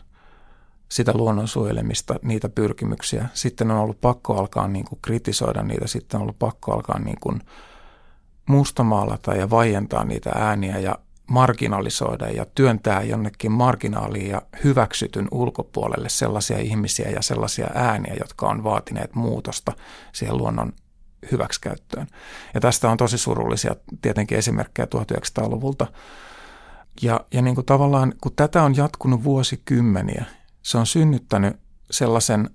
sitä 0.90 1.12
luonnon 1.16 1.48
suojelemista, 1.48 2.16
niitä 2.22 2.50
pyrkimyksiä. 2.50 3.26
Sitten 3.34 3.72
on 3.72 3.78
ollut 3.78 4.02
pakko 4.02 4.38
alkaa 4.38 4.68
niin 4.68 4.86
kuin 4.86 5.00
kritisoida 5.02 5.64
niitä, 5.64 5.88
sitten 5.88 6.18
on 6.18 6.22
ollut 6.22 6.40
pakko 6.40 6.74
alkaa 6.74 7.00
niin 7.00 7.18
kuin 7.22 7.42
mustamaalata 8.46 9.36
ja 9.36 9.50
vaientaa 9.50 10.04
niitä 10.04 10.30
ääniä 10.36 10.80
ja 10.80 10.96
marginalisoida 11.28 12.30
ja 12.30 12.46
työntää 12.56 13.04
jonnekin 13.04 13.52
marginaaliin 13.52 14.30
ja 14.30 14.42
hyväksytyn 14.64 15.28
ulkopuolelle 15.32 16.10
sellaisia 16.10 16.58
ihmisiä 16.58 17.10
ja 17.10 17.22
sellaisia 17.22 17.68
ääniä, 17.74 18.16
jotka 18.20 18.48
on 18.48 18.64
vaatineet 18.64 19.16
muutosta 19.16 19.72
siihen 20.12 20.38
luonnon 20.38 20.74
hyväksikäyttöön. 21.32 22.08
Ja 22.54 22.62
tästä 22.62 22.90
on 22.90 22.98
tosi 22.98 23.18
surullisia 23.18 23.76
tietenkin 24.02 24.38
esimerkkejä 24.38 24.88
1900-luvulta 24.96 25.88
ja, 27.02 27.26
ja 27.34 27.42
niin 27.42 27.56
kuin 27.56 27.66
tavallaan, 27.66 28.14
kun 28.22 28.32
tätä 28.36 28.64
on 28.64 28.76
jatkunut 28.76 29.24
vuosikymmeniä, 29.24 30.26
se 30.62 30.78
on 30.78 30.86
synnyttänyt 30.86 31.60
sellaisen 31.92 32.50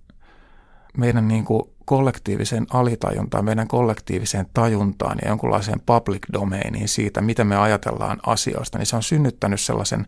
meidän 0.96 1.28
niin 1.28 1.44
kuin 1.44 1.62
kollektiiviseen 1.85 2.66
alitajuntaan, 2.70 3.44
meidän 3.44 3.68
kollektiiviseen 3.68 4.46
tajuntaan 4.54 5.18
ja 5.22 5.28
jonkunlaiseen 5.28 5.80
public 5.80 6.22
domainiin 6.33 6.88
siitä, 6.88 7.20
mitä 7.20 7.44
me 7.44 7.57
ajatellaan 7.57 8.20
asioista, 8.26 8.78
niin 8.78 8.87
se 8.87 8.96
on 8.96 9.02
synnyttänyt 9.02 9.61
sellaisen, 9.61 10.07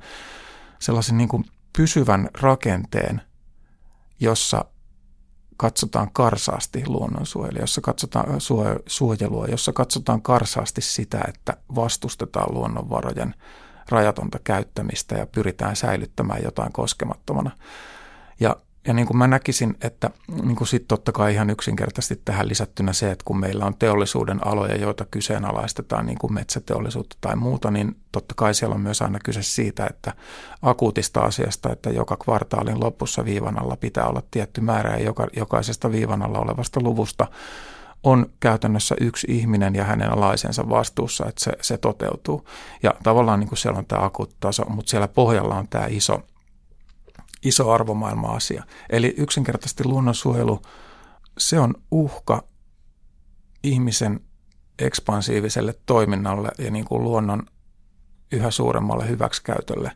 sellaisen 0.78 1.18
niin 1.18 1.28
kuin 1.28 1.44
pysyvän 1.76 2.28
rakenteen, 2.40 3.22
jossa 4.20 4.64
katsotaan 5.56 6.10
karsaasti 6.12 6.82
luonnonsuojelua, 6.86 7.60
jossa 7.60 7.80
katsotaan 7.80 8.26
suojelua, 8.86 9.46
jossa 9.46 9.72
katsotaan 9.72 10.22
karsaasti 10.22 10.80
sitä, 10.80 11.20
että 11.28 11.56
vastustetaan 11.74 12.54
luonnonvarojen 12.54 13.34
rajatonta 13.90 14.38
käyttämistä 14.44 15.14
ja 15.14 15.26
pyritään 15.26 15.76
säilyttämään 15.76 16.42
jotain 16.44 16.72
koskemattomana. 16.72 17.50
Ja, 18.40 18.56
ja 18.86 18.94
niin 18.94 19.06
kuin 19.06 19.16
mä 19.16 19.26
näkisin, 19.26 19.76
että 19.80 20.10
niin 20.42 20.56
kuin 20.56 20.68
sitten 20.68 20.88
totta 20.88 21.12
kai 21.12 21.32
ihan 21.32 21.50
yksinkertaisesti 21.50 22.22
tähän 22.24 22.48
lisättynä 22.48 22.92
se, 22.92 23.10
että 23.10 23.24
kun 23.24 23.40
meillä 23.40 23.64
on 23.64 23.76
teollisuuden 23.78 24.46
aloja, 24.46 24.76
joita 24.76 25.04
kyseenalaistetaan, 25.10 26.06
niin 26.06 26.18
kuin 26.18 26.34
metsäteollisuutta 26.34 27.16
tai 27.20 27.36
muuta, 27.36 27.70
niin 27.70 27.96
totta 28.12 28.34
kai 28.36 28.54
siellä 28.54 28.74
on 28.74 28.80
myös 28.80 29.02
aina 29.02 29.18
kyse 29.24 29.42
siitä, 29.42 29.86
että 29.90 30.12
akuutista 30.62 31.20
asiasta, 31.20 31.72
että 31.72 31.90
joka 31.90 32.16
kvartaalin 32.16 32.80
lopussa 32.80 33.24
viivan 33.24 33.62
alla 33.62 33.76
pitää 33.76 34.06
olla 34.06 34.22
tietty 34.30 34.60
määrä 34.60 34.90
ja 34.90 35.04
joka, 35.04 35.26
jokaisesta 35.36 35.92
viivan 35.92 36.22
alla 36.22 36.38
olevasta 36.38 36.80
luvusta 36.82 37.26
on 38.06 38.32
käytännössä 38.40 38.94
yksi 39.00 39.26
ihminen 39.30 39.74
ja 39.74 39.84
hänen 39.84 40.12
alaisensa 40.12 40.68
vastuussa, 40.68 41.26
että 41.26 41.44
se, 41.44 41.52
se 41.60 41.78
toteutuu. 41.78 42.48
Ja 42.82 42.94
tavallaan 43.02 43.40
niin 43.40 43.48
kuin 43.48 43.58
siellä 43.58 43.78
on 43.78 43.86
tämä 43.86 44.04
akuuttaso, 44.04 44.64
mutta 44.68 44.90
siellä 44.90 45.08
pohjalla 45.08 45.54
on 45.54 45.68
tämä 45.68 45.86
iso, 45.86 46.22
iso 47.42 47.70
arvomaailma-asia. 47.70 48.64
Eli 48.90 49.14
yksinkertaisesti 49.16 49.84
luonnonsuojelu, 49.84 50.62
se 51.38 51.60
on 51.60 51.74
uhka 51.90 52.42
ihmisen 53.62 54.20
ekspansiiviselle 54.78 55.74
toiminnalle 55.86 56.48
ja 56.58 56.70
niin 56.70 56.84
kuin 56.84 57.04
luonnon 57.04 57.42
yhä 58.32 58.50
suuremmalle 58.50 59.08
hyväksikäytölle. 59.08 59.92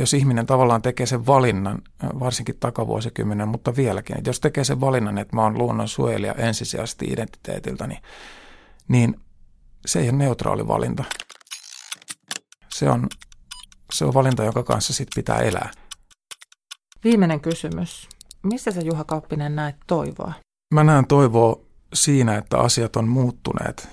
Jos 0.00 0.14
ihminen 0.14 0.46
tavallaan 0.46 0.82
tekee 0.82 1.06
sen 1.06 1.26
valinnan, 1.26 1.82
varsinkin 2.20 2.56
takavuosikymmenen, 2.60 3.48
mutta 3.48 3.76
vieläkin, 3.76 4.18
että 4.18 4.30
jos 4.30 4.40
tekee 4.40 4.64
sen 4.64 4.80
valinnan, 4.80 5.18
että 5.18 5.36
mä 5.36 5.42
oon 5.42 5.58
luonnonsuojelija 5.58 6.34
ensisijaisesti 6.34 7.06
identiteetiltä, 7.06 7.86
niin, 7.86 8.02
niin 8.88 9.20
se 9.86 10.00
ei 10.00 10.08
ole 10.08 10.16
neutraali 10.16 10.68
valinta. 10.68 11.04
Se 12.68 12.90
on, 12.90 13.06
se 13.92 14.04
on 14.04 14.14
valinta, 14.14 14.44
jonka 14.44 14.62
kanssa 14.62 14.92
sit 14.92 15.08
pitää 15.14 15.38
elää. 15.38 15.70
Viimeinen 17.04 17.40
kysymys. 17.40 18.08
Missä 18.42 18.70
sä 18.70 18.80
Juha 18.80 19.04
Kauppinen 19.04 19.56
näet 19.56 19.76
toivoa? 19.86 20.32
Mä 20.74 20.84
näen 20.84 21.06
toivoa 21.06 21.60
siinä, 21.94 22.36
että 22.36 22.58
asiat 22.58 22.96
on 22.96 23.08
muuttuneet 23.08 23.88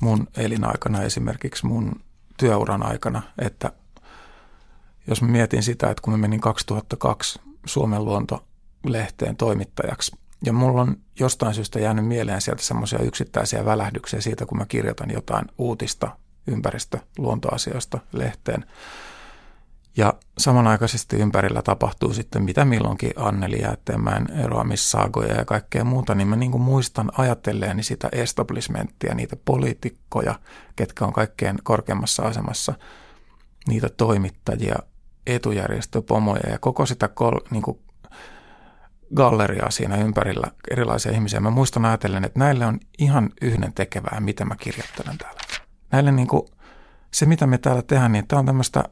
mun 0.00 0.26
elinaikana, 0.36 1.02
esimerkiksi 1.02 1.66
mun 1.66 1.92
työuran 2.36 2.82
aikana, 2.82 3.22
että 3.38 3.72
jos 5.08 5.22
mä 5.22 5.28
mietin 5.28 5.62
sitä, 5.62 5.90
että 5.90 6.02
kun 6.02 6.12
mä 6.12 6.16
menin 6.16 6.40
2002 6.40 7.40
Suomen 7.66 8.04
luontolehteen 8.04 9.36
toimittajaksi, 9.36 10.16
ja 10.44 10.52
mulla 10.52 10.80
on 10.80 10.96
jostain 11.20 11.54
syystä 11.54 11.80
jäänyt 11.80 12.06
mieleen 12.06 12.40
sieltä 12.40 12.62
semmoisia 12.62 12.98
yksittäisiä 12.98 13.64
välähdyksiä 13.64 14.20
siitä, 14.20 14.46
kun 14.46 14.58
mä 14.58 14.66
kirjoitan 14.66 15.10
jotain 15.10 15.44
uutista 15.58 16.16
ympäristö- 16.46 16.98
luontoasioista 17.18 17.98
lehteen, 18.12 18.64
ja 19.98 20.14
samanaikaisesti 20.38 21.16
ympärillä 21.16 21.62
tapahtuu 21.62 22.12
sitten 22.12 22.42
mitä 22.42 22.64
milloinkin 22.64 23.12
Anneli 23.16 23.62
Jäätteenmäen 23.62 24.30
eroamissaagoja 24.30 25.34
ja 25.34 25.44
kaikkea 25.44 25.84
muuta, 25.84 26.14
niin 26.14 26.28
mä 26.28 26.36
niin 26.36 26.50
kuin 26.50 26.62
muistan 26.62 27.10
ajatelleeni 27.18 27.82
sitä 27.82 28.08
establishmenttia, 28.12 29.14
niitä 29.14 29.36
poliitikkoja, 29.44 30.34
ketkä 30.76 31.04
on 31.04 31.12
kaikkein 31.12 31.58
korkeammassa 31.62 32.22
asemassa, 32.22 32.74
niitä 33.68 33.88
toimittajia, 33.88 34.76
etujärjestöpomoja 35.28 36.50
ja 36.50 36.58
koko 36.58 36.86
sitä 36.86 37.08
kol, 37.08 37.38
niin 37.50 37.62
kuin 37.62 37.78
galleriaa 39.14 39.70
siinä 39.70 39.96
ympärillä, 39.96 40.50
erilaisia 40.70 41.12
ihmisiä. 41.12 41.40
Mä 41.40 41.50
muistan 41.50 41.84
ajatellen, 41.84 42.24
että 42.24 42.38
näille 42.38 42.66
on 42.66 42.80
ihan 42.98 43.30
yhden 43.42 43.72
tekevää, 43.72 44.20
mitä 44.20 44.44
mä 44.44 44.56
kirjoittelen 44.56 45.18
täällä. 45.18 45.40
Näille 45.92 46.12
niin 46.12 46.28
kuin, 46.28 46.42
se, 47.14 47.26
mitä 47.26 47.46
me 47.46 47.58
täällä 47.58 47.82
tehdään, 47.82 48.12
niin 48.12 48.26
tämä 48.26 48.40
on 48.40 48.46
tämmöistä 48.46 48.84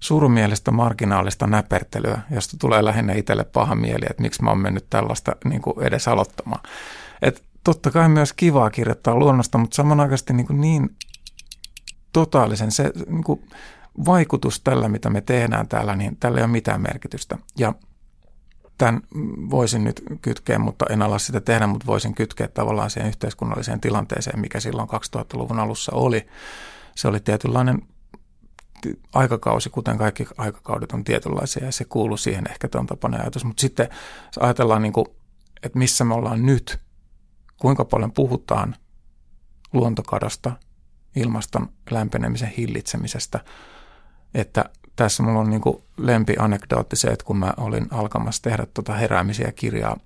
surumielistä 0.00 0.70
marginaalista 0.70 1.46
näpertelyä, 1.46 2.20
josta 2.30 2.56
tulee 2.60 2.84
lähinnä 2.84 3.12
itselle 3.12 3.44
paha 3.44 3.74
mieli, 3.74 4.06
että 4.10 4.22
miksi 4.22 4.42
mä 4.42 4.50
oon 4.50 4.58
mennyt 4.58 4.86
tällaista 4.90 5.36
niin 5.44 5.62
kuin 5.62 5.82
edes 5.82 6.08
aloittamaan. 6.08 6.60
Et 7.22 7.42
totta 7.64 7.90
kai 7.90 8.08
myös 8.08 8.32
kivaa 8.32 8.70
kirjoittaa 8.70 9.14
luonnosta, 9.14 9.58
mutta 9.58 9.74
samanaikaisesti 9.74 10.32
niin, 10.32 10.46
kuin 10.46 10.60
niin 10.60 10.96
totaalisen 12.12 12.70
se 12.70 12.92
niin 13.08 13.24
kuin 13.24 13.48
vaikutus 14.06 14.60
tällä, 14.60 14.88
mitä 14.88 15.10
me 15.10 15.20
tehdään 15.20 15.68
täällä, 15.68 15.96
niin 15.96 16.16
tällä 16.16 16.38
ei 16.38 16.44
ole 16.44 16.52
mitään 16.52 16.82
merkitystä. 16.82 17.38
Ja 17.58 17.74
tämän 18.78 19.02
voisin 19.50 19.84
nyt 19.84 20.02
kytkeä, 20.22 20.58
mutta 20.58 20.86
en 20.90 21.02
ala 21.02 21.18
sitä 21.18 21.40
tehdä, 21.40 21.66
mutta 21.66 21.86
voisin 21.86 22.14
kytkeä 22.14 22.48
tavallaan 22.48 22.90
siihen 22.90 23.08
yhteiskunnalliseen 23.08 23.80
tilanteeseen, 23.80 24.40
mikä 24.40 24.60
silloin 24.60 24.88
2000-luvun 24.88 25.58
alussa 25.58 25.92
oli. 25.94 26.26
Se 26.94 27.08
oli 27.08 27.20
tietynlainen 27.20 27.82
aikakausi, 29.14 29.70
kuten 29.70 29.98
kaikki 29.98 30.26
aikakaudet 30.36 30.92
on 30.92 31.04
tietynlaisia 31.04 31.64
ja 31.64 31.72
se 31.72 31.84
kuuluu 31.84 32.16
siihen 32.16 32.50
ehkä 32.50 32.68
tuon 32.68 32.86
tapainen 32.86 33.20
ajatus. 33.20 33.44
Mutta 33.44 33.60
sitten 33.60 33.88
ajatellaan, 34.40 34.82
niin 34.82 34.92
kuin, 34.92 35.06
että 35.62 35.78
missä 35.78 36.04
me 36.04 36.14
ollaan 36.14 36.46
nyt, 36.46 36.78
kuinka 37.60 37.84
paljon 37.84 38.12
puhutaan 38.12 38.76
luontokadosta, 39.72 40.52
ilmaston 41.16 41.68
lämpenemisen 41.90 42.48
hillitsemisestä, 42.48 43.44
että 44.34 44.64
tässä 44.96 45.22
mulla 45.22 45.40
on 45.40 45.50
niin 45.50 45.60
kuin 45.60 45.82
lempianekdootti 45.96 46.96
se, 46.96 47.08
että 47.08 47.24
kun 47.24 47.36
mä 47.36 47.54
olin 47.56 47.86
alkamassa 47.90 48.42
tehdä 48.42 48.66
tuota 48.74 48.94
heräämisiä 48.94 49.52
kirjaa, 49.52 49.96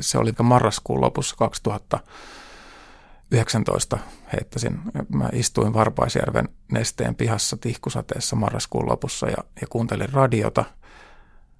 se 0.00 0.18
oli 0.18 0.32
marraskuun 0.42 1.00
lopussa 1.00 1.36
2000 1.36 1.98
19 3.30 3.98
heittäisin. 4.32 4.80
Mä 5.08 5.28
istuin 5.32 5.74
Varpaisjärven 5.74 6.48
nesteen 6.72 7.14
pihassa 7.14 7.56
tihkusateessa 7.56 8.36
marraskuun 8.36 8.88
lopussa 8.88 9.26
ja, 9.26 9.36
ja 9.60 9.66
kuuntelin 9.70 10.12
radiota. 10.12 10.64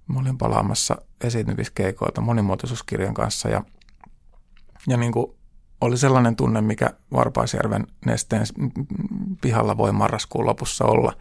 Mä 0.09 0.21
olin 0.21 0.39
palaamassa 0.39 0.97
esiintymiskeikoilta 1.25 2.21
monimuotoisuuskirjan 2.21 3.15
kanssa 3.15 3.49
ja, 3.49 3.63
ja 4.87 4.97
niin 4.97 5.13
kuin 5.13 5.33
oli 5.81 5.97
sellainen 5.97 6.37
tunne, 6.37 6.61
mikä 6.61 6.91
Varpaisjärven 7.13 7.87
nesteen 8.07 8.47
pihalla 9.41 9.77
voi 9.77 9.93
marraskuun 9.93 10.47
lopussa 10.47 10.85
olla. 10.85 11.13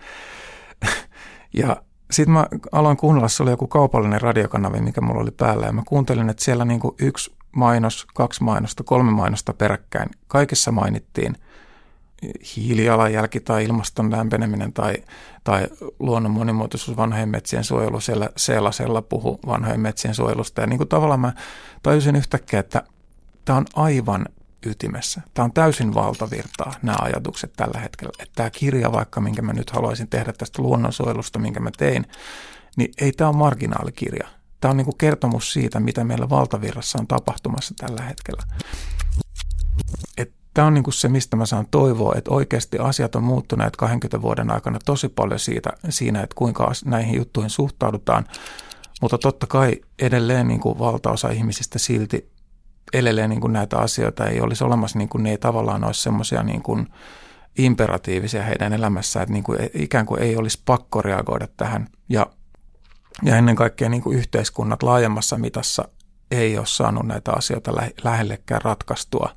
Ja 1.58 1.82
sitten 2.12 2.34
mä 2.34 2.48
aloin 2.72 2.98
kuunnella, 2.98 3.28
se 3.28 3.44
oli 3.44 3.52
joku 3.52 3.68
kaupallinen 3.68 4.22
radiokanavi, 4.22 4.82
mikä 4.82 5.02
mulla 5.02 5.22
oli 5.22 5.32
päällä 5.32 5.66
ja 5.66 5.72
mä 5.72 5.84
kuuntelin, 5.88 6.30
että 6.30 6.44
siellä 6.44 6.66
niin 6.66 6.82
yksi 7.00 7.36
mainos, 7.56 8.08
kaksi 8.14 8.44
mainosta, 8.44 8.84
kolme 8.84 9.12
mainosta 9.12 9.54
peräkkäin. 9.54 10.10
Kaikessa 10.28 10.72
mainittiin 10.72 11.36
hiilijalanjälki 12.56 13.40
tai 13.40 13.64
ilmaston 13.64 14.12
lämpeneminen 14.12 14.74
tai, 14.74 14.96
tai 15.44 15.68
luonnon 16.00 16.32
monimuotoisuus, 16.32 16.98
vanhojen 16.98 17.30
metsien 17.30 17.64
suojelu. 17.64 18.00
Siellä 18.00 18.30
Seelasella 18.38 19.02
puhu 19.02 19.40
vanhojen 19.48 19.80
metsien 19.80 20.16
suojelusta. 20.16 20.62
Ja 20.62 20.68
niin 20.68 20.78
kuin 20.78 20.90
tavallaan 20.90 21.20
mä 21.20 21.34
tajusin 21.84 22.16
yhtäkkiä, 22.16 22.60
että 22.60 22.84
tämä 23.46 23.58
on 23.58 23.66
aivan 23.76 24.26
ytimessä. 24.66 25.22
Tämä 25.34 25.44
on 25.44 25.54
täysin 25.54 25.94
valtavirtaa, 25.94 26.74
nämä 26.82 26.98
ajatukset 27.02 27.54
tällä 27.56 27.80
hetkellä. 27.80 28.14
Että 28.20 28.36
tämä 28.36 28.50
kirja, 28.50 28.92
vaikka 28.92 29.22
minkä 29.22 29.42
mä 29.42 29.54
nyt 29.54 29.70
haluaisin 29.70 30.08
tehdä 30.08 30.34
tästä 30.34 30.62
luonnonsuojelusta, 30.62 31.40
minkä 31.40 31.60
mä 31.60 31.72
tein, 31.78 32.06
niin 32.78 32.94
ei 33.02 33.12
tämä 33.12 33.30
ole 33.30 33.38
marginaalikirja. 33.38 34.28
Tämä 34.62 34.70
on 34.70 34.78
niin 34.78 34.86
kuin 34.86 34.98
kertomus 34.98 35.54
siitä, 35.54 35.80
mitä 35.80 36.04
meillä 36.04 36.30
valtavirrassa 36.30 37.00
on 37.00 37.08
tapahtumassa 37.08 37.74
tällä 37.78 38.02
hetkellä. 38.02 38.44
Tämä 40.56 40.68
on 40.68 40.74
niin 40.74 40.84
kuin 40.84 40.94
se, 40.94 41.10
mistä 41.10 41.36
mä 41.36 41.46
saan 41.46 41.68
toivoa, 41.72 42.16
että 42.18 42.32
oikeasti 42.32 42.78
asiat 42.80 43.16
on 43.16 43.24
muuttuneet 43.24 43.76
20 43.76 44.22
vuoden 44.22 44.52
aikana 44.52 44.80
tosi 44.86 45.10
paljon 45.10 45.40
siitä, 45.40 45.70
siinä, 45.90 46.22
että 46.22 46.36
kuinka 46.36 46.72
näihin 46.86 47.16
juttuihin 47.16 47.50
suhtaudutaan. 47.50 48.26
Mutta 49.02 49.18
totta 49.18 49.48
kai 49.48 49.82
edelleen 50.00 50.48
niin 50.48 50.60
kuin 50.60 50.80
valtaosa 50.80 51.30
ihmisistä 51.30 51.80
silti 51.80 52.32
edelleen 52.94 53.30
niin 53.30 53.42
kuin 53.42 53.54
näitä 53.54 53.78
asioita 53.78 54.28
ei 54.28 54.42
olisi 54.42 54.64
olemassa, 54.64 54.98
niin 54.98 55.10
kuin 55.10 55.24
ne 55.24 55.30
ei 55.32 55.38
tavallaan 55.38 55.84
olisi 55.84 56.02
semmoisia 56.02 56.44
niin 56.44 56.64
kuin 56.64 56.88
imperatiivisia 57.58 58.44
heidän 58.44 58.74
elämässään, 58.74 59.24
että 59.24 59.34
niin 59.34 59.44
kuin 59.44 59.60
ikään 59.74 60.06
kuin 60.06 60.22
ei 60.22 60.38
olisi 60.38 60.62
pakko 60.66 61.02
reagoida 61.02 61.48
tähän. 61.58 61.88
Ja 62.10 62.28
ja 63.24 63.38
ennen 63.38 63.56
kaikkea 63.56 63.90
niin 63.90 64.02
kuin 64.02 64.18
yhteiskunnat 64.18 64.84
laajemmassa 64.84 65.38
mitassa 65.38 65.88
ei 66.32 66.58
ole 66.58 66.66
saanut 66.66 67.06
näitä 67.06 67.32
asioita 67.32 67.74
lähellekään 68.04 68.62
ratkaistua. 68.62 69.36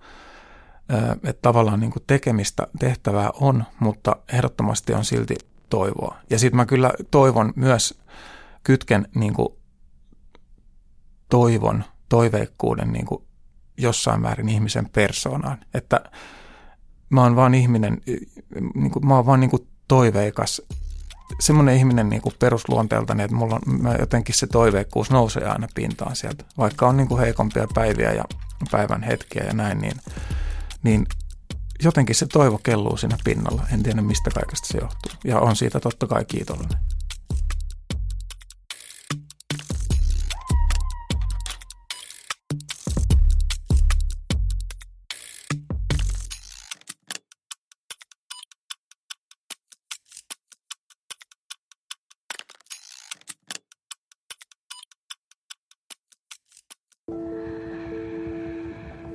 Että 1.25 1.43
tavallaan 1.43 1.81
niin 1.81 1.91
kuin 1.91 2.03
tekemistä 2.07 2.67
tehtävää 2.79 3.31
on, 3.41 3.65
mutta 3.81 4.17
ehdottomasti 4.33 4.95
on 4.95 5.05
silti 5.05 5.35
toivoa. 5.71 6.17
Ja 6.31 6.39
sitten 6.39 6.57
mä 6.57 6.67
kyllä 6.67 6.93
toivon 7.11 7.53
myös, 7.57 8.01
kytken 8.63 9.09
niin 9.15 9.35
kuin 9.35 9.49
toivon, 11.31 11.85
toiveikkuuden 12.09 12.93
niin 12.93 13.07
kuin 13.07 13.25
jossain 13.79 14.21
määrin 14.21 14.49
ihmisen 14.49 14.89
persoonaan. 14.89 15.59
Että 15.75 16.01
mä 17.11 17.23
oon 17.23 17.37
vaan 17.37 17.55
ihminen, 17.55 18.01
niin 18.75 18.91
kuin, 18.91 19.07
mä 19.07 19.15
oon 19.15 19.27
vaan 19.27 19.41
niin 19.41 19.51
kuin 19.51 19.69
toiveikas 19.89 20.63
semmoinen 21.41 21.77
ihminen 21.77 22.09
niin 22.09 22.23
kuin 22.23 22.35
perusluonteeltani, 22.39 23.23
että 23.23 23.37
mulla 23.37 23.55
on, 23.55 23.83
mä 23.83 23.95
jotenkin 23.95 24.35
se 24.35 24.47
toiveikkuus 24.47 25.11
nousee 25.11 25.45
aina 25.45 25.69
pintaan 25.75 26.17
sieltä. 26.17 26.45
Vaikka 26.59 26.89
on 26.89 26.97
niin 26.97 27.09
kuin 27.09 27.21
heikompia 27.21 27.67
päiviä 27.75 28.13
ja 28.13 28.25
päivän 28.71 29.03
hetkiä 29.03 29.45
ja 29.45 29.53
näin, 29.53 29.79
niin, 29.79 29.97
niin 30.83 31.07
jotenkin 31.83 32.15
se 32.15 32.27
toivo 32.27 32.59
kelluu 32.59 32.97
siinä 32.97 33.17
pinnalla. 33.25 33.63
En 33.73 33.83
tiedä 33.83 34.03
mistä 34.03 34.31
kaikesta 34.31 34.69
se 34.69 34.79
johtuu. 34.79 35.13
Ja 35.25 35.41
on 35.41 35.57
siitä 35.57 35.81
totta 35.81 36.07
kai 36.07 36.25
kiitollinen. 36.25 36.79